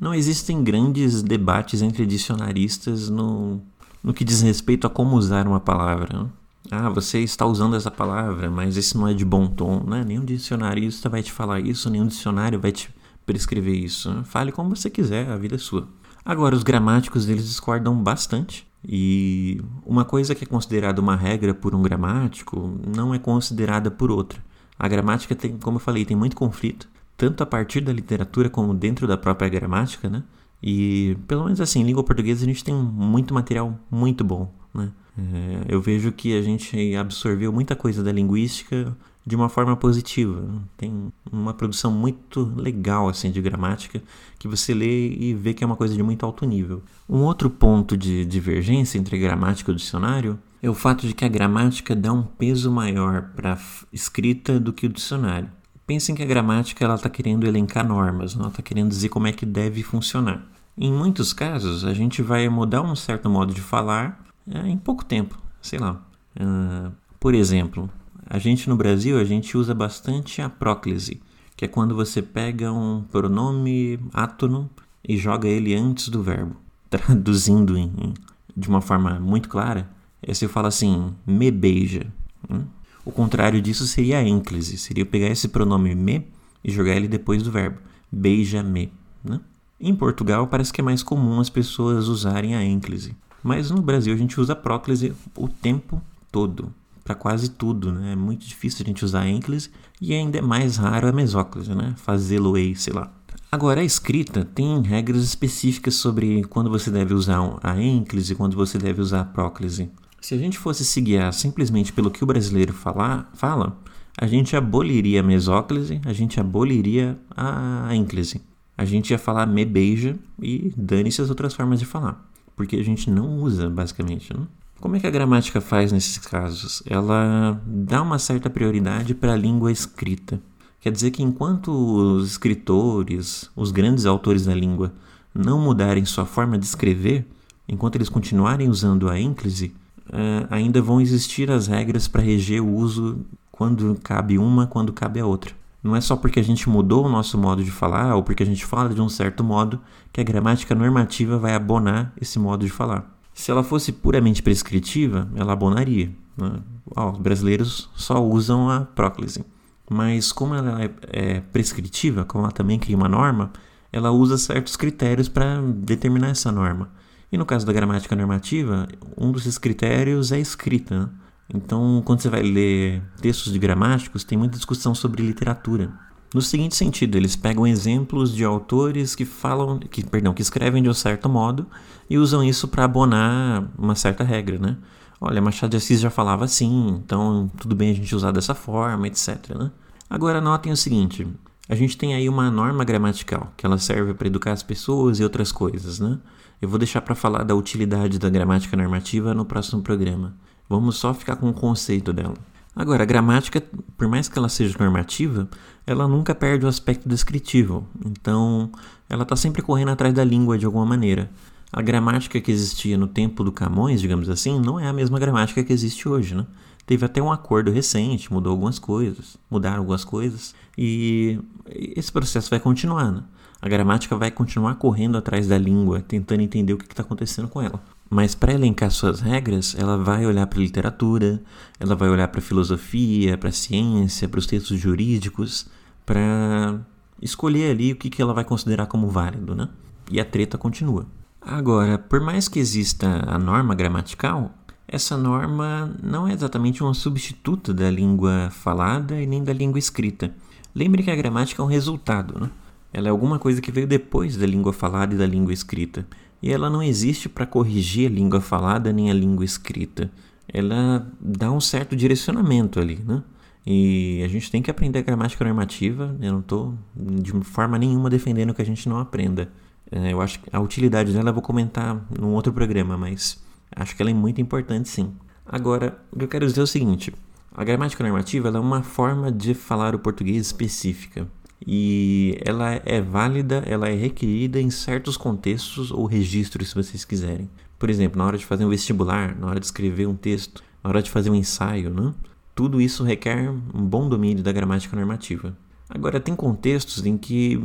não 0.00 0.14
existem 0.14 0.62
grandes 0.62 1.22
debates 1.22 1.82
entre 1.82 2.06
dicionaristas 2.06 3.08
no, 3.08 3.60
no 4.02 4.12
que 4.12 4.24
diz 4.24 4.42
respeito 4.42 4.86
a 4.86 4.90
como 4.90 5.16
usar 5.16 5.46
uma 5.46 5.60
palavra. 5.60 6.22
Né? 6.22 6.28
Ah, 6.70 6.88
você 6.88 7.20
está 7.20 7.46
usando 7.46 7.76
essa 7.76 7.90
palavra, 7.90 8.50
mas 8.50 8.76
esse 8.76 8.96
não 8.96 9.06
é 9.08 9.14
de 9.14 9.24
bom 9.24 9.46
tom. 9.46 9.82
Né? 9.86 10.04
Nenhum 10.04 10.24
dicionarista 10.24 11.08
vai 11.08 11.22
te 11.22 11.32
falar 11.32 11.60
isso, 11.60 11.90
nenhum 11.90 12.06
dicionário 12.06 12.58
vai 12.58 12.72
te 12.72 12.90
prescrever 13.24 13.74
isso. 13.74 14.12
Né? 14.12 14.22
Fale 14.24 14.52
como 14.52 14.74
você 14.74 14.90
quiser, 14.90 15.28
a 15.30 15.36
vida 15.36 15.54
é 15.54 15.58
sua. 15.58 15.88
Agora, 16.24 16.56
os 16.56 16.64
gramáticos 16.64 17.28
eles 17.28 17.46
discordam 17.46 17.94
bastante. 17.94 18.66
E 18.88 19.60
uma 19.84 20.04
coisa 20.04 20.34
que 20.34 20.44
é 20.44 20.46
considerada 20.46 21.00
uma 21.00 21.16
regra 21.16 21.52
por 21.52 21.74
um 21.74 21.82
gramático 21.82 22.78
não 22.86 23.12
é 23.12 23.18
considerada 23.18 23.90
por 23.90 24.10
outra. 24.10 24.40
A 24.78 24.86
gramática 24.86 25.34
tem, 25.34 25.56
como 25.58 25.76
eu 25.76 25.80
falei, 25.80 26.04
tem 26.04 26.16
muito 26.16 26.36
conflito, 26.36 26.88
tanto 27.16 27.42
a 27.42 27.46
partir 27.46 27.80
da 27.80 27.92
literatura 27.92 28.48
como 28.48 28.72
dentro 28.72 29.06
da 29.06 29.16
própria 29.16 29.48
gramática, 29.48 30.08
né? 30.08 30.22
E 30.62 31.16
pelo 31.26 31.44
menos 31.44 31.60
assim, 31.60 31.82
língua 31.82 32.04
portuguesa 32.04 32.44
a 32.44 32.48
gente 32.48 32.62
tem 32.62 32.74
muito 32.74 33.34
material 33.34 33.78
muito 33.90 34.22
bom, 34.22 34.52
né? 34.72 34.92
É, 35.18 35.74
eu 35.74 35.80
vejo 35.80 36.12
que 36.12 36.36
a 36.38 36.42
gente 36.42 36.94
absorveu 36.94 37.52
muita 37.52 37.74
coisa 37.74 38.02
da 38.02 38.12
linguística 38.12 38.96
de 39.26 39.34
uma 39.34 39.48
forma 39.48 39.76
positiva. 39.76 40.44
Tem 40.76 41.12
uma 41.32 41.52
produção 41.52 41.90
muito 41.90 42.44
legal 42.56 43.08
assim 43.08 43.30
de 43.30 43.42
gramática 43.42 44.00
que 44.38 44.46
você 44.46 44.72
lê 44.72 45.08
e 45.08 45.34
vê 45.34 45.52
que 45.52 45.64
é 45.64 45.66
uma 45.66 45.76
coisa 45.76 45.94
de 45.94 46.02
muito 46.02 46.24
alto 46.24 46.46
nível. 46.46 46.82
Um 47.08 47.22
outro 47.22 47.50
ponto 47.50 47.96
de 47.96 48.24
divergência 48.24 48.98
entre 48.98 49.18
gramática 49.18 49.72
e 49.72 49.74
dicionário 49.74 50.38
é 50.62 50.70
o 50.70 50.74
fato 50.74 51.06
de 51.06 51.12
que 51.12 51.24
a 51.24 51.28
gramática 51.28 51.94
dá 51.96 52.12
um 52.12 52.22
peso 52.22 52.70
maior 52.70 53.30
para 53.34 53.54
a 53.54 53.58
escrita 53.92 54.60
do 54.60 54.72
que 54.72 54.86
o 54.86 54.88
dicionário. 54.88 55.50
Pensem 55.86 56.14
que 56.14 56.22
a 56.22 56.26
gramática 56.26 56.84
ela 56.84 56.94
está 56.94 57.08
querendo 57.08 57.46
elencar 57.46 57.86
normas, 57.86 58.36
ela 58.36 58.48
está 58.48 58.62
querendo 58.62 58.88
dizer 58.88 59.08
como 59.08 59.26
é 59.26 59.32
que 59.32 59.46
deve 59.46 59.82
funcionar. 59.82 60.44
Em 60.78 60.92
muitos 60.92 61.32
casos, 61.32 61.84
a 61.84 61.94
gente 61.94 62.22
vai 62.22 62.48
mudar 62.48 62.82
um 62.82 62.94
certo 62.94 63.30
modo 63.30 63.54
de 63.54 63.60
falar 63.60 64.24
é, 64.48 64.68
em 64.68 64.76
pouco 64.76 65.04
tempo, 65.04 65.38
sei 65.62 65.78
lá. 65.78 66.02
Uh, 66.38 66.92
por 67.18 67.34
exemplo, 67.34 67.88
a 68.28 68.38
gente 68.38 68.68
no 68.68 68.76
Brasil 68.76 69.18
a 69.18 69.24
gente 69.24 69.56
usa 69.56 69.72
bastante 69.72 70.42
a 70.42 70.50
próclise, 70.50 71.20
que 71.56 71.64
é 71.64 71.68
quando 71.68 71.94
você 71.94 72.20
pega 72.20 72.72
um 72.72 73.04
pronome 73.04 74.00
átono 74.12 74.68
e 75.08 75.16
joga 75.16 75.46
ele 75.46 75.74
antes 75.74 76.08
do 76.08 76.22
verbo, 76.22 76.56
traduzindo 76.90 77.78
em, 77.78 78.14
de 78.56 78.68
uma 78.68 78.80
forma 78.80 79.20
muito 79.20 79.48
clara. 79.48 79.88
Você 80.26 80.48
fala 80.48 80.68
assim, 80.68 81.14
me 81.24 81.52
beija. 81.52 82.12
Hum? 82.50 82.64
O 83.04 83.12
contrário 83.12 83.62
disso 83.62 83.86
seria 83.86 84.18
a 84.18 84.24
ênclise, 84.24 84.76
seria 84.76 85.06
pegar 85.06 85.28
esse 85.28 85.46
pronome 85.46 85.94
me 85.94 86.26
e 86.64 86.72
jogar 86.72 86.96
ele 86.96 87.06
depois 87.06 87.44
do 87.44 87.52
verbo, 87.52 87.78
beija-me. 88.10 88.92
Né? 89.22 89.40
Em 89.78 89.94
Portugal 89.94 90.48
parece 90.48 90.72
que 90.72 90.80
é 90.80 90.84
mais 90.84 91.04
comum 91.04 91.38
as 91.38 91.48
pessoas 91.48 92.08
usarem 92.08 92.56
a 92.56 92.64
ênclise, 92.64 93.14
mas 93.40 93.70
no 93.70 93.80
Brasil 93.80 94.12
a 94.12 94.16
gente 94.16 94.40
usa 94.40 94.54
a 94.54 94.56
próclise 94.56 95.14
o 95.36 95.46
tempo 95.46 96.02
todo 96.32 96.74
para 97.06 97.14
quase 97.14 97.50
tudo, 97.50 97.92
né? 97.92 98.12
É 98.12 98.16
muito 98.16 98.44
difícil 98.44 98.82
a 98.82 98.88
gente 98.88 99.04
usar 99.04 99.20
a 99.20 99.28
ênclise 99.28 99.70
e 100.00 100.12
ainda 100.12 100.38
é 100.38 100.42
mais 100.42 100.76
raro 100.76 101.08
a 101.08 101.12
mesóclise, 101.12 101.72
né? 101.72 101.94
Fazê-lo 101.96 102.58
ei, 102.58 102.74
sei 102.74 102.92
lá. 102.92 103.12
Agora, 103.50 103.80
a 103.80 103.84
escrita 103.84 104.44
tem 104.44 104.82
regras 104.82 105.22
específicas 105.22 105.94
sobre 105.94 106.42
quando 106.44 106.68
você 106.68 106.90
deve 106.90 107.14
usar 107.14 107.38
a 107.62 107.80
ênclise 107.80 108.32
e 108.32 108.36
quando 108.36 108.56
você 108.56 108.76
deve 108.76 109.00
usar 109.00 109.20
a 109.20 109.24
próclise. 109.24 109.88
Se 110.20 110.34
a 110.34 110.38
gente 110.38 110.58
fosse 110.58 110.84
se 110.84 111.00
guiar 111.00 111.32
simplesmente 111.32 111.92
pelo 111.92 112.10
que 112.10 112.24
o 112.24 112.26
brasileiro 112.26 112.72
falar, 112.72 113.30
fala, 113.34 113.78
a 114.18 114.26
gente 114.26 114.56
aboliria 114.56 115.20
a 115.20 115.22
mesóclise, 115.22 116.00
a 116.04 116.12
gente 116.12 116.40
aboliria 116.40 117.16
a 117.36 117.88
ênclise. 117.94 118.42
A 118.76 118.84
gente 118.84 119.10
ia 119.10 119.18
falar 119.18 119.46
me 119.46 119.64
beija 119.64 120.18
e 120.42 120.72
dane-se 120.76 121.22
as 121.22 121.30
outras 121.30 121.54
formas 121.54 121.78
de 121.78 121.86
falar. 121.86 122.28
Porque 122.56 122.74
a 122.76 122.82
gente 122.82 123.10
não 123.10 123.38
usa, 123.38 123.70
basicamente. 123.70 124.36
Né? 124.36 124.44
Como 124.80 124.94
é 124.94 125.00
que 125.00 125.06
a 125.06 125.10
gramática 125.10 125.60
faz 125.60 125.90
nesses 125.90 126.18
casos? 126.18 126.82
Ela 126.86 127.60
dá 127.66 128.02
uma 128.02 128.18
certa 128.18 128.50
prioridade 128.50 129.14
para 129.14 129.32
a 129.32 129.36
língua 129.36 129.72
escrita. 129.72 130.40
Quer 130.80 130.92
dizer 130.92 131.10
que 131.10 131.22
enquanto 131.22 131.72
os 131.72 132.32
escritores, 132.32 133.50
os 133.56 133.72
grandes 133.72 134.04
autores 134.04 134.44
da 134.44 134.54
língua, 134.54 134.92
não 135.34 135.60
mudarem 135.60 136.04
sua 136.04 136.26
forma 136.26 136.58
de 136.58 136.66
escrever, 136.66 137.26
enquanto 137.66 137.96
eles 137.96 138.10
continuarem 138.10 138.68
usando 138.68 139.08
a 139.08 139.18
ênclise, 139.18 139.74
uh, 140.08 140.46
ainda 140.50 140.80
vão 140.82 141.00
existir 141.00 141.50
as 141.50 141.66
regras 141.66 142.06
para 142.06 142.22
reger 142.22 142.62
o 142.62 142.72
uso 142.72 143.24
quando 143.50 143.98
cabe 144.02 144.38
uma, 144.38 144.66
quando 144.66 144.92
cabe 144.92 145.18
a 145.18 145.26
outra. 145.26 145.54
Não 145.82 145.96
é 145.96 146.00
só 146.00 146.16
porque 146.16 146.38
a 146.38 146.44
gente 146.44 146.68
mudou 146.68 147.06
o 147.06 147.08
nosso 147.08 147.38
modo 147.38 147.64
de 147.64 147.70
falar 147.70 148.14
ou 148.14 148.22
porque 148.22 148.42
a 148.42 148.46
gente 148.46 148.64
fala 148.64 148.94
de 148.94 149.00
um 149.00 149.08
certo 149.08 149.42
modo 149.42 149.80
que 150.12 150.20
a 150.20 150.24
gramática 150.24 150.74
normativa 150.74 151.38
vai 151.38 151.54
abonar 151.54 152.12
esse 152.20 152.38
modo 152.38 152.64
de 152.64 152.70
falar. 152.70 153.15
Se 153.36 153.50
ela 153.50 153.62
fosse 153.62 153.92
puramente 153.92 154.42
prescritiva, 154.42 155.28
ela 155.36 155.52
abonaria. 155.52 156.10
Né? 156.38 156.58
Oh, 156.96 157.10
os 157.10 157.18
brasileiros 157.18 157.90
só 157.94 158.24
usam 158.24 158.70
a 158.70 158.80
próclise. 158.80 159.44
Mas 159.90 160.32
como 160.32 160.54
ela 160.54 160.82
é, 160.82 160.90
é 161.12 161.40
prescritiva, 161.40 162.24
como 162.24 162.44
ela 162.44 162.50
também 162.50 162.78
cria 162.78 162.96
uma 162.96 163.10
norma, 163.10 163.52
ela 163.92 164.10
usa 164.10 164.38
certos 164.38 164.74
critérios 164.74 165.28
para 165.28 165.60
determinar 165.60 166.30
essa 166.30 166.50
norma. 166.50 166.90
E 167.30 167.36
no 167.36 167.44
caso 167.44 167.66
da 167.66 167.74
gramática 167.74 168.16
normativa, 168.16 168.88
um 169.18 169.30
desses 169.30 169.58
critérios 169.58 170.32
é 170.32 170.36
a 170.36 170.40
escrita. 170.40 170.98
Né? 170.98 171.08
Então, 171.54 172.02
quando 172.06 172.22
você 172.22 172.30
vai 172.30 172.42
ler 172.42 173.02
textos 173.20 173.52
de 173.52 173.58
gramáticos, 173.58 174.24
tem 174.24 174.38
muita 174.38 174.56
discussão 174.56 174.94
sobre 174.94 175.22
literatura. 175.22 175.92
No 176.36 176.42
seguinte 176.42 176.76
sentido, 176.76 177.16
eles 177.16 177.34
pegam 177.34 177.66
exemplos 177.66 178.34
de 178.34 178.44
autores 178.44 179.14
que 179.14 179.24
falam, 179.24 179.78
que, 179.78 180.04
perdão, 180.04 180.34
que 180.34 180.42
escrevem 180.42 180.82
de 180.82 180.88
um 180.90 180.92
certo 180.92 181.30
modo 181.30 181.66
e 182.10 182.18
usam 182.18 182.44
isso 182.44 182.68
para 182.68 182.84
abonar 182.84 183.66
uma 183.78 183.94
certa 183.94 184.22
regra, 184.22 184.58
né? 184.58 184.76
Olha, 185.18 185.40
Machado 185.40 185.70
de 185.70 185.78
Assis 185.78 185.98
já 185.98 186.10
falava 186.10 186.44
assim, 186.44 187.00
então 187.02 187.50
tudo 187.58 187.74
bem 187.74 187.90
a 187.90 187.94
gente 187.94 188.14
usar 188.14 188.32
dessa 188.32 188.54
forma, 188.54 189.06
etc. 189.06 189.48
Né? 189.58 189.70
Agora 190.10 190.38
notem 190.38 190.70
o 190.70 190.76
seguinte: 190.76 191.26
a 191.70 191.74
gente 191.74 191.96
tem 191.96 192.14
aí 192.14 192.28
uma 192.28 192.50
norma 192.50 192.84
gramatical 192.84 193.50
que 193.56 193.64
ela 193.64 193.78
serve 193.78 194.12
para 194.12 194.26
educar 194.26 194.52
as 194.52 194.62
pessoas 194.62 195.18
e 195.18 195.24
outras 195.24 195.50
coisas, 195.50 195.98
né? 195.98 196.18
Eu 196.60 196.68
vou 196.68 196.78
deixar 196.78 197.00
para 197.00 197.14
falar 197.14 197.44
da 197.44 197.54
utilidade 197.54 198.18
da 198.18 198.28
gramática 198.28 198.76
normativa 198.76 199.32
no 199.32 199.46
próximo 199.46 199.80
programa. 199.80 200.34
Vamos 200.68 200.96
só 200.96 201.14
ficar 201.14 201.36
com 201.36 201.48
o 201.48 201.54
conceito 201.54 202.12
dela. 202.12 202.36
Agora, 202.78 203.04
a 203.04 203.06
gramática, 203.06 203.62
por 203.96 204.06
mais 204.06 204.28
que 204.28 204.38
ela 204.38 204.50
seja 204.50 204.76
normativa, 204.78 205.48
ela 205.86 206.06
nunca 206.06 206.34
perde 206.34 206.66
o 206.66 206.68
aspecto 206.68 207.08
descritivo. 207.08 207.86
Então, 208.04 208.70
ela 209.08 209.22
está 209.22 209.34
sempre 209.34 209.62
correndo 209.62 209.92
atrás 209.92 210.12
da 210.12 210.22
língua 210.22 210.58
de 210.58 210.66
alguma 210.66 210.84
maneira. 210.84 211.30
A 211.72 211.80
gramática 211.80 212.38
que 212.38 212.52
existia 212.52 212.98
no 212.98 213.06
tempo 213.06 213.42
do 213.42 213.50
Camões, 213.50 214.02
digamos 214.02 214.28
assim, 214.28 214.60
não 214.60 214.78
é 214.78 214.86
a 214.86 214.92
mesma 214.92 215.18
gramática 215.18 215.64
que 215.64 215.72
existe 215.72 216.06
hoje, 216.06 216.34
né? 216.34 216.46
Teve 216.84 217.06
até 217.06 217.20
um 217.20 217.32
acordo 217.32 217.70
recente, 217.70 218.30
mudou 218.30 218.52
algumas 218.52 218.78
coisas, 218.78 219.38
mudaram 219.50 219.78
algumas 219.78 220.04
coisas, 220.04 220.54
e 220.76 221.40
esse 221.66 222.12
processo 222.12 222.50
vai 222.50 222.60
continuar, 222.60 223.10
né? 223.10 223.22
A 223.60 223.68
gramática 223.70 224.14
vai 224.16 224.30
continuar 224.30 224.74
correndo 224.74 225.16
atrás 225.16 225.48
da 225.48 225.56
língua, 225.56 226.00
tentando 226.00 226.42
entender 226.42 226.74
o 226.74 226.78
que 226.78 226.84
está 226.84 227.02
acontecendo 227.02 227.48
com 227.48 227.60
ela. 227.62 227.82
Mas 228.08 228.34
para 228.34 228.52
elencar 228.52 228.90
suas 228.90 229.20
regras, 229.20 229.74
ela 229.76 229.98
vai 229.98 230.24
olhar 230.24 230.46
para 230.46 230.58
a 230.58 230.62
literatura, 230.62 231.42
ela 231.78 231.96
vai 231.96 232.08
olhar 232.08 232.28
para 232.28 232.38
a 232.38 232.42
filosofia, 232.42 233.36
para 233.36 233.48
a 233.48 233.52
ciência, 233.52 234.28
para 234.28 234.38
os 234.38 234.46
textos 234.46 234.78
jurídicos, 234.78 235.66
para 236.04 236.80
escolher 237.20 237.72
ali 237.72 237.92
o 237.92 237.96
que, 237.96 238.08
que 238.08 238.22
ela 238.22 238.32
vai 238.32 238.44
considerar 238.44 238.86
como 238.86 239.08
válido, 239.08 239.54
né? 239.54 239.68
E 240.10 240.20
a 240.20 240.24
treta 240.24 240.56
continua. 240.56 241.06
Agora, 241.40 241.98
por 241.98 242.20
mais 242.20 242.48
que 242.48 242.60
exista 242.60 243.24
a 243.26 243.38
norma 243.38 243.74
gramatical, 243.74 244.54
essa 244.86 245.16
norma 245.16 245.92
não 246.00 246.28
é 246.28 246.32
exatamente 246.32 246.82
uma 246.82 246.94
substituta 246.94 247.74
da 247.74 247.90
língua 247.90 248.50
falada 248.50 249.20
e 249.20 249.26
nem 249.26 249.42
da 249.42 249.52
língua 249.52 249.78
escrita. 249.78 250.32
Lembre 250.74 251.02
que 251.02 251.10
a 251.10 251.16
gramática 251.16 251.60
é 251.60 251.64
um 251.64 251.68
resultado, 251.68 252.38
né? 252.38 252.50
Ela 252.96 253.08
é 253.08 253.10
alguma 253.10 253.38
coisa 253.38 253.60
que 253.60 253.70
veio 253.70 253.86
depois 253.86 254.36
da 254.36 254.46
língua 254.46 254.72
falada 254.72 255.14
e 255.14 255.18
da 255.18 255.26
língua 255.26 255.52
escrita 255.52 256.06
e 256.42 256.52
ela 256.52 256.68
não 256.68 256.82
existe 256.82 257.28
para 257.28 257.46
corrigir 257.46 258.10
a 258.10 258.14
língua 258.14 258.40
falada 258.40 258.92
nem 258.92 259.10
a 259.10 259.14
língua 259.14 259.44
escrita. 259.44 260.10
Ela 260.48 261.10
dá 261.20 261.50
um 261.50 261.60
certo 261.60 261.96
direcionamento 261.96 262.78
ali, 262.78 263.02
né? 263.04 263.22
E 263.66 264.22
a 264.24 264.28
gente 264.28 264.50
tem 264.50 264.62
que 264.62 264.70
aprender 264.70 265.00
a 265.00 265.02
gramática 265.02 265.44
normativa. 265.44 266.16
Eu 266.20 266.32
não 266.32 266.40
estou 266.40 266.74
de 266.94 267.32
forma 267.42 267.76
nenhuma 267.78 268.08
defendendo 268.08 268.54
que 268.54 268.62
a 268.62 268.64
gente 268.64 268.88
não 268.88 268.98
aprenda. 268.98 269.50
É, 269.90 270.12
eu 270.12 270.20
acho 270.20 270.38
que 270.40 270.48
a 270.52 270.60
utilidade 270.60 271.12
dela 271.12 271.30
eu 271.30 271.34
vou 271.34 271.42
comentar 271.42 272.00
num 272.16 272.32
outro 272.32 272.52
programa, 272.52 272.96
mas 272.96 273.42
acho 273.74 273.96
que 273.96 274.02
ela 274.02 274.10
é 274.10 274.14
muito 274.14 274.40
importante 274.40 274.88
sim. 274.88 275.12
Agora, 275.44 276.00
o 276.12 276.18
que 276.18 276.24
eu 276.24 276.28
quero 276.28 276.46
dizer 276.46 276.60
é 276.60 276.62
o 276.62 276.66
seguinte: 276.66 277.12
a 277.52 277.64
gramática 277.64 278.04
normativa 278.04 278.48
é 278.48 278.60
uma 278.60 278.84
forma 278.84 279.32
de 279.32 279.52
falar 279.52 279.96
o 279.96 279.98
português 279.98 280.46
específica 280.46 281.26
e 281.64 282.38
ela 282.44 282.80
é 282.84 283.00
válida, 283.00 283.62
ela 283.66 283.88
é 283.88 283.94
requerida 283.94 284.60
em 284.60 284.70
certos 284.70 285.16
contextos 285.16 285.90
ou 285.90 286.04
registros, 286.04 286.70
se 286.70 286.74
vocês 286.74 287.04
quiserem. 287.04 287.48
Por 287.78 287.90
exemplo, 287.90 288.18
na 288.18 288.24
hora 288.24 288.38
de 288.38 288.46
fazer 288.46 288.64
um 288.64 288.68
vestibular, 288.68 289.38
na 289.38 289.46
hora 289.46 289.60
de 289.60 289.66
escrever 289.66 290.06
um 290.06 290.14
texto, 290.14 290.62
na 290.82 290.90
hora 290.90 291.02
de 291.02 291.10
fazer 291.10 291.30
um 291.30 291.34
ensaio, 291.34 291.90
né? 291.90 292.14
Tudo 292.54 292.80
isso 292.80 293.04
requer 293.04 293.50
um 293.50 293.84
bom 293.84 294.08
domínio 294.08 294.42
da 294.42 294.52
gramática 294.52 294.96
normativa. 294.96 295.56
Agora, 295.88 296.18
tem 296.18 296.34
contextos 296.34 297.04
em 297.04 297.16
que 297.18 297.62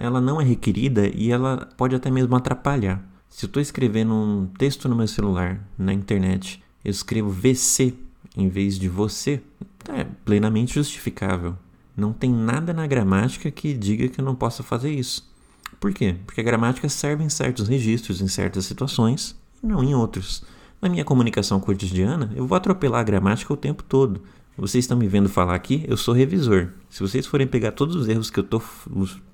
ela 0.00 0.20
não 0.20 0.40
é 0.40 0.44
requerida 0.44 1.06
e 1.08 1.30
ela 1.30 1.68
pode 1.76 1.94
até 1.94 2.10
mesmo 2.10 2.34
atrapalhar. 2.34 3.04
Se 3.28 3.44
eu 3.44 3.48
estou 3.48 3.60
escrevendo 3.60 4.14
um 4.14 4.46
texto 4.58 4.88
no 4.88 4.96
meu 4.96 5.06
celular, 5.06 5.60
na 5.76 5.92
internet, 5.92 6.62
eu 6.84 6.90
escrevo 6.90 7.28
VC 7.28 7.94
em 8.36 8.48
vez 8.48 8.78
de 8.78 8.88
você, 8.88 9.40
é 9.88 10.04
plenamente 10.24 10.74
justificável. 10.74 11.56
Não 11.96 12.12
tem 12.12 12.30
nada 12.30 12.74
na 12.74 12.86
gramática 12.86 13.50
que 13.50 13.72
diga 13.72 14.08
que 14.08 14.20
eu 14.20 14.24
não 14.24 14.34
possa 14.34 14.62
fazer 14.62 14.90
isso. 14.90 15.32
Por 15.80 15.92
quê? 15.92 16.16
Porque 16.26 16.40
a 16.40 16.44
gramática 16.44 16.88
serve 16.88 17.24
em 17.24 17.28
certos 17.28 17.68
registros, 17.68 18.20
em 18.20 18.28
certas 18.28 18.66
situações, 18.66 19.34
e 19.62 19.66
não 19.66 19.82
em 19.82 19.94
outros. 19.94 20.44
Na 20.80 20.88
minha 20.88 21.04
comunicação 21.04 21.58
cotidiana, 21.58 22.30
eu 22.36 22.46
vou 22.46 22.56
atropelar 22.56 23.00
a 23.00 23.04
gramática 23.04 23.52
o 23.52 23.56
tempo 23.56 23.82
todo. 23.82 24.20
Vocês 24.58 24.84
estão 24.84 24.96
me 24.96 25.06
vendo 25.06 25.28
falar 25.28 25.54
aqui, 25.54 25.84
eu 25.86 25.96
sou 25.96 26.14
revisor. 26.14 26.68
Se 26.88 27.00
vocês 27.00 27.26
forem 27.26 27.46
pegar 27.46 27.72
todos 27.72 27.96
os 27.96 28.08
erros 28.08 28.30
que 28.30 28.40
eu 28.40 28.44
estou 28.44 28.62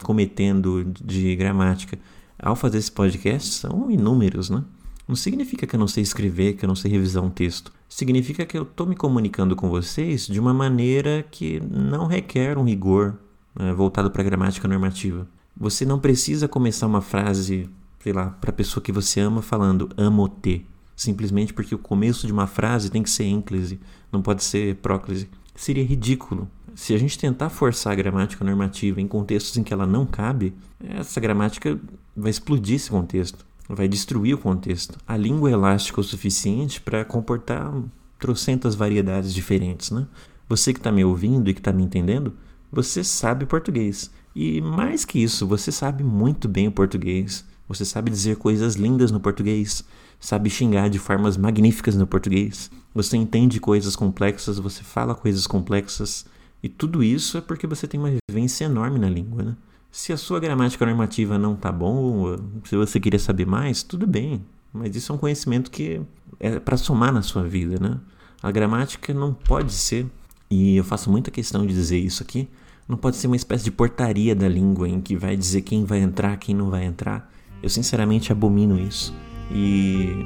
cometendo 0.03 0.85
de 1.01 1.35
gramática 1.37 1.99
ao 2.39 2.57
fazer 2.57 2.79
esse 2.79 2.91
podcast, 2.91 3.55
são 3.55 3.91
inúmeros, 3.91 4.51
né? 4.51 4.65
Não 5.07 5.17
significa 5.17 5.67
que 5.67 5.75
eu 5.75 5.81
não 5.81 5.89
sei 5.89 6.03
escrever, 6.03 6.55
que 6.55 6.65
eu 6.65 6.69
não 6.69 6.77
sei 6.77 6.91
revisar 6.91 7.23
um 7.23 7.31
texto. 7.31 7.73
Significa 7.89 8.47
que 8.47 8.57
eu 8.57 8.63
estou 8.63 8.87
me 8.87 8.95
comunicando 8.95 9.57
com 9.57 9.69
vocês 9.69 10.27
de 10.27 10.39
uma 10.39 10.55
maneira 10.55 11.25
que 11.31 11.61
não 11.61 12.07
requer 12.07 12.57
um 12.57 12.65
rigor 12.65 13.19
né, 13.55 13.73
voltado 13.73 14.11
para 14.11 14.23
a 14.23 14.25
gramática 14.25 14.69
normativa. 14.69 15.27
Você 15.57 15.85
não 15.85 15.99
precisa 15.99 16.49
começar 16.49 16.87
uma 16.87 17.03
frase, 17.03 17.69
sei 18.01 18.13
lá, 18.13 18.31
para 18.41 18.51
a 18.51 18.55
pessoa 18.55 18.83
que 18.83 18.93
você 18.93 19.21
ama 19.21 19.43
falando 19.43 19.91
amo-te, 19.97 20.65
simplesmente 20.97 21.53
porque 21.53 21.75
o 21.75 21.79
começo 21.79 22.27
de 22.27 22.33
uma 22.33 22.47
frase 22.47 22.91
tem 22.91 23.03
que 23.03 23.11
ser 23.11 23.25
ênclise, 23.25 23.79
não 24.11 24.23
pode 24.23 24.43
ser 24.43 24.77
próclise. 24.77 25.29
Seria 25.55 25.85
ridículo. 25.85 26.49
Se 26.75 26.95
a 26.95 26.99
gente 26.99 27.19
tentar 27.19 27.51
forçar 27.51 27.93
a 27.93 27.97
gramática 27.97 28.45
normativa 28.45 29.01
em 29.01 29.07
contextos 29.07 29.59
em 29.59 29.63
que 29.63 29.75
ela 29.75 29.87
não 29.87 30.07
cabe, 30.07 30.55
essa 30.83 31.21
gramática 31.21 31.79
vai 32.17 32.31
explodir 32.31 32.77
esse 32.77 32.91
contexto, 32.91 33.45
vai 33.75 33.89
destruir 33.89 34.35
o 34.35 34.39
contexto. 34.39 34.99
A 35.07 35.17
língua 35.17 35.51
é 35.51 35.53
elástica 35.53 36.01
o 36.01 36.05
suficiente 36.05 36.81
para 36.81 37.05
comportar 37.05 37.73
trocentas 38.19 38.75
variedades 38.75 39.33
diferentes, 39.35 39.91
né? 39.91 40.07
Você 40.49 40.73
que 40.73 40.79
está 40.79 40.93
me 40.93 41.05
ouvindo 41.05 41.49
e 41.49 41.55
que 41.55 41.61
está 41.61 41.73
me 41.73 41.83
entendendo, 41.83 42.35
você 42.71 43.03
sabe 43.03 43.47
português. 43.47 44.11
E 44.35 44.61
mais 44.61 45.05
que 45.05 45.23
isso, 45.23 45.47
você 45.47 45.73
sabe 45.73 46.05
muito 46.05 46.49
bem 46.49 46.69
o 46.69 46.73
português. 46.73 47.45
Você 47.69 47.85
sabe 47.85 48.11
dizer 48.11 48.37
coisas 48.37 48.75
lindas 48.75 49.11
no 49.11 49.19
português, 49.19 49.83
sabe 50.21 50.51
xingar 50.51 50.91
de 50.91 50.99
formas 50.99 51.37
magníficas 51.37 51.97
no 51.97 52.07
português. 52.07 52.71
Você 52.95 53.17
entende 53.17 53.59
coisas 53.59 53.97
complexas, 53.97 54.59
você 54.59 54.83
fala 54.83 55.15
coisas 55.15 55.47
complexas. 55.47 56.27
E 56.63 56.69
tudo 56.69 57.03
isso 57.03 57.39
é 57.39 57.41
porque 57.41 57.67
você 57.67 57.89
tem 57.89 57.99
uma 57.99 58.13
vivência 58.29 58.67
enorme 58.67 58.99
na 58.99 59.09
língua, 59.09 59.43
né? 59.43 59.57
Se 59.95 60.11
a 60.11 60.17
sua 60.17 60.41
gramática 60.41 60.87
normativa 60.87 61.37
não 61.37 61.55
tá 61.55 61.71
bom, 61.71 62.39
se 62.65 62.75
você 62.75 62.99
queria 62.99 63.19
saber 63.19 63.47
mais, 63.47 63.83
tudo 63.83 64.07
bem. 64.07 64.43
Mas 64.73 64.97
isso 64.97 65.13
é 65.13 65.15
um 65.15 65.19
conhecimento 65.19 65.71
que 65.71 66.01
é 66.41 66.59
para 66.59 66.79
somar 66.79 67.13
na 67.13 67.21
sua 67.21 67.43
vida, 67.43 67.79
né? 67.79 68.01
A 68.43 68.51
gramática 68.51 69.13
não 69.13 69.35
pode 69.35 69.71
ser, 69.71 70.07
e 70.51 70.79
eu 70.79 70.83
faço 70.83 71.11
muita 71.11 71.31
questão 71.31 71.67
de 71.67 71.75
dizer 71.75 71.99
isso 71.99 72.23
aqui, 72.23 72.49
não 72.89 72.97
pode 72.97 73.17
ser 73.17 73.27
uma 73.27 73.37
espécie 73.37 73.65
de 73.65 73.71
portaria 73.71 74.35
da 74.35 74.49
língua 74.49 74.89
em 74.89 74.99
que 74.99 75.15
vai 75.15 75.37
dizer 75.37 75.61
quem 75.61 75.85
vai 75.85 75.99
entrar, 75.99 76.39
quem 76.39 76.55
não 76.55 76.71
vai 76.71 76.85
entrar. 76.85 77.31
Eu 77.63 77.69
sinceramente 77.69 78.33
abomino 78.33 78.81
isso. 78.81 79.15
E 79.51 80.25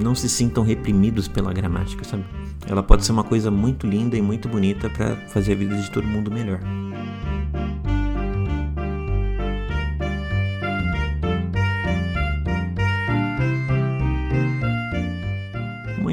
não 0.00 0.14
se 0.14 0.28
sintam 0.28 0.62
reprimidos 0.62 1.26
pela 1.26 1.52
gramática, 1.52 2.04
sabe? 2.04 2.24
Ela 2.68 2.84
pode 2.84 3.04
ser 3.04 3.10
uma 3.10 3.24
coisa 3.24 3.50
muito 3.50 3.84
linda 3.84 4.16
e 4.16 4.22
muito 4.22 4.48
bonita 4.48 4.88
para 4.88 5.16
fazer 5.26 5.54
a 5.54 5.56
vida 5.56 5.76
de 5.76 5.90
todo 5.90 6.06
mundo 6.06 6.30
melhor. 6.30 6.60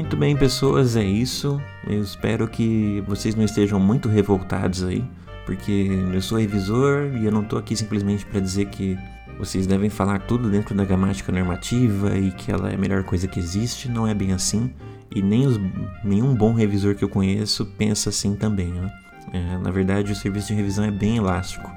Muito 0.06 0.18
bem, 0.18 0.36
pessoas, 0.36 0.94
é 0.94 1.02
isso. 1.02 1.60
Eu 1.84 2.00
espero 2.00 2.46
que 2.46 3.02
vocês 3.08 3.34
não 3.34 3.44
estejam 3.44 3.80
muito 3.80 4.08
revoltados 4.08 4.84
aí, 4.84 5.04
porque 5.44 5.88
eu 6.14 6.22
sou 6.22 6.38
revisor 6.38 7.10
e 7.16 7.24
eu 7.24 7.32
não 7.32 7.42
tô 7.42 7.58
aqui 7.58 7.74
simplesmente 7.74 8.24
para 8.24 8.38
dizer 8.38 8.66
que 8.66 8.96
vocês 9.36 9.66
devem 9.66 9.90
falar 9.90 10.20
tudo 10.20 10.48
dentro 10.48 10.76
da 10.76 10.84
gramática 10.84 11.32
normativa 11.32 12.16
e 12.16 12.30
que 12.30 12.52
ela 12.52 12.70
é 12.70 12.76
a 12.76 12.78
melhor 12.78 13.02
coisa 13.02 13.26
que 13.26 13.40
existe. 13.40 13.90
Não 13.90 14.06
é 14.06 14.14
bem 14.14 14.32
assim. 14.32 14.72
E 15.12 15.20
nem 15.20 15.44
os, 15.44 15.58
nenhum 16.04 16.36
bom 16.36 16.54
revisor 16.54 16.94
que 16.94 17.02
eu 17.02 17.08
conheço 17.08 17.66
pensa 17.76 18.10
assim 18.10 18.36
também. 18.36 18.68
Né? 18.68 18.88
É, 19.32 19.58
na 19.58 19.72
verdade, 19.72 20.12
o 20.12 20.14
serviço 20.14 20.46
de 20.46 20.54
revisão 20.54 20.84
é 20.84 20.90
bem 20.92 21.16
elástico 21.16 21.68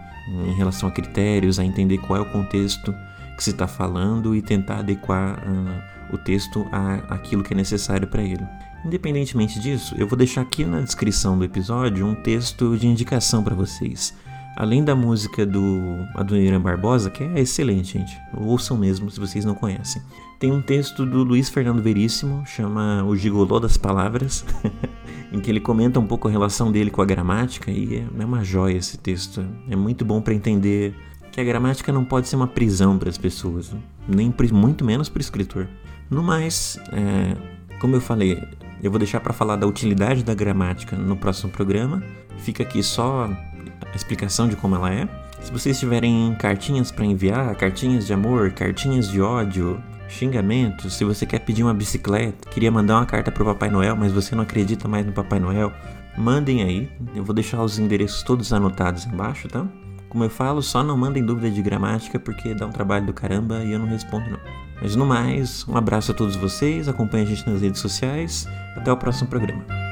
em 0.48 0.54
relação 0.54 0.88
a 0.88 0.92
critérios, 0.92 1.58
a 1.58 1.66
entender 1.66 1.98
qual 1.98 2.20
é 2.20 2.22
o 2.22 2.32
contexto 2.32 2.94
que 3.36 3.44
se 3.44 3.50
está 3.50 3.66
falando 3.66 4.36
e 4.36 4.42
tentar 4.44 4.82
adequar 4.82 5.40
uh, 5.40 5.99
o 6.12 6.18
texto 6.18 6.68
a 6.72 6.96
aquilo 7.14 7.44
que 7.44 7.54
é 7.54 7.58
necessário 7.58 8.08
para 8.08 8.22
ele. 8.22 8.46
Independentemente 8.86 9.60
disso, 9.60 9.94
eu 9.98 10.08
vou 10.08 10.18
deixar 10.18 10.42
aqui 10.42 10.64
na 10.64 10.82
descrição 10.82 11.38
do 11.38 11.44
episódio 11.44 12.06
um 12.06 12.16
texto 12.16 12.78
de 12.78 12.88
indicação 12.88 13.44
para 13.44 13.56
vocês. 13.56 14.14
Além 14.56 14.84
da 14.84 14.96
música 14.96 15.46
do 15.46 16.06
Adoniran 16.16 16.60
Barbosa, 16.60 17.10
que 17.10 17.24
é 17.24 17.40
excelente, 17.40 17.98
gente. 17.98 18.18
Ouçam 18.36 18.78
mesmo 18.78 19.10
se 19.10 19.20
vocês 19.20 19.46
não 19.46 19.56
conhecem. 19.56 20.02
Tem 20.38 20.52
um 20.52 20.62
texto 20.62 21.06
do 21.06 21.24
Luiz 21.24 21.50
Fernando 21.50 21.82
Veríssimo, 21.82 22.46
chama 22.46 23.04
O 23.04 23.16
Gigolô 23.16 23.60
das 23.60 23.78
Palavras, 23.78 24.46
em 25.32 25.40
que 25.40 25.50
ele 25.50 25.60
comenta 25.60 26.00
um 26.00 26.08
pouco 26.08 26.28
a 26.28 26.32
relação 26.32 26.72
dele 26.72 26.90
com 26.90 27.02
a 27.02 27.06
gramática 27.06 27.72
e 27.72 27.98
é 27.98 28.26
uma 28.26 28.44
joia 28.44 28.78
esse 28.78 28.98
texto. 28.98 29.46
É 29.70 29.76
muito 29.76 30.04
bom 30.04 30.22
para 30.22 30.34
entender 30.34 30.96
que 31.32 31.40
a 31.40 31.44
gramática 31.44 31.92
não 31.92 32.04
pode 32.04 32.28
ser 32.28 32.36
uma 32.36 32.48
prisão 32.48 32.98
para 32.98 33.10
as 33.10 33.18
pessoas, 33.18 33.74
nem 34.08 34.34
muito 34.52 34.84
menos 34.84 35.10
para 35.10 35.20
o 35.20 35.22
escritor. 35.22 35.68
No 36.10 36.24
mais, 36.24 36.80
é, 36.92 37.78
como 37.80 37.96
eu 37.96 38.02
falei, 38.02 38.44
eu 38.82 38.90
vou 38.90 38.98
deixar 38.98 39.20
para 39.20 39.34
falar 39.34 39.56
da 39.56 39.68
utilidade 39.68 40.24
da 40.24 40.34
gramática 40.34 40.96
no 40.96 41.16
próximo 41.16 41.52
programa. 41.52 42.02
Fica 42.40 42.64
aqui 42.64 42.82
só 42.82 43.26
a 43.26 43.96
explicação 43.96 44.48
de 44.48 44.56
como 44.56 44.76
ela 44.76 44.92
é. 44.92 45.08
Se 45.42 45.52
vocês 45.52 45.80
tiverem 45.80 46.36
cartinhas 46.40 46.92
para 46.92 47.06
enviar, 47.06 47.56
cartinhas 47.56 48.08
de 48.08 48.14
amor, 48.14 48.52
cartinhas 48.52 49.10
de 49.10 49.22
ódio, 49.22 49.82
xingamentos, 50.08 50.96
se 50.96 51.04
você 51.04 51.26
quer 51.26 51.40
pedir 51.40 51.64
uma 51.64 51.74
bicicleta, 51.74 52.50
queria 52.50 52.72
mandar 52.72 52.96
uma 52.96 53.06
carta 53.06 53.32
pro 53.32 53.46
Papai 53.46 53.70
Noel, 53.70 53.96
mas 53.96 54.12
você 54.12 54.36
não 54.36 54.44
acredita 54.44 54.88
mais 54.88 55.06
no 55.06 55.12
Papai 55.12 55.40
Noel, 55.40 55.72
mandem 56.18 56.64
aí. 56.64 56.90
Eu 57.16 57.24
vou 57.24 57.34
deixar 57.36 57.62
os 57.64 57.78
endereços 57.78 58.24
todos 58.24 58.52
anotados 58.52 59.06
embaixo, 59.06 59.48
tá? 59.48 59.66
Como 60.10 60.24
eu 60.24 60.30
falo, 60.30 60.62
só 60.62 60.84
não 60.84 60.98
mandem 60.98 61.24
dúvida 61.24 61.52
de 61.52 61.62
gramática 61.62 62.20
porque 62.20 62.56
dá 62.56 62.66
um 62.66 62.72
trabalho 62.72 63.06
do 63.06 63.14
caramba 63.14 63.64
e 63.64 63.72
eu 63.72 63.80
não 63.80 63.88
respondo 63.88 64.30
não. 64.30 64.69
Mas 64.82 64.96
no 64.96 65.06
mais, 65.06 65.68
um 65.68 65.76
abraço 65.76 66.12
a 66.12 66.16
todos 66.16 66.36
vocês, 66.36 66.88
acompanhe 66.88 67.24
a 67.24 67.28
gente 67.28 67.50
nas 67.50 67.62
redes 67.62 67.82
sociais. 67.82 68.48
Até 68.76 68.92
o 68.92 68.98
próximo 68.98 69.28
programa. 69.28 69.89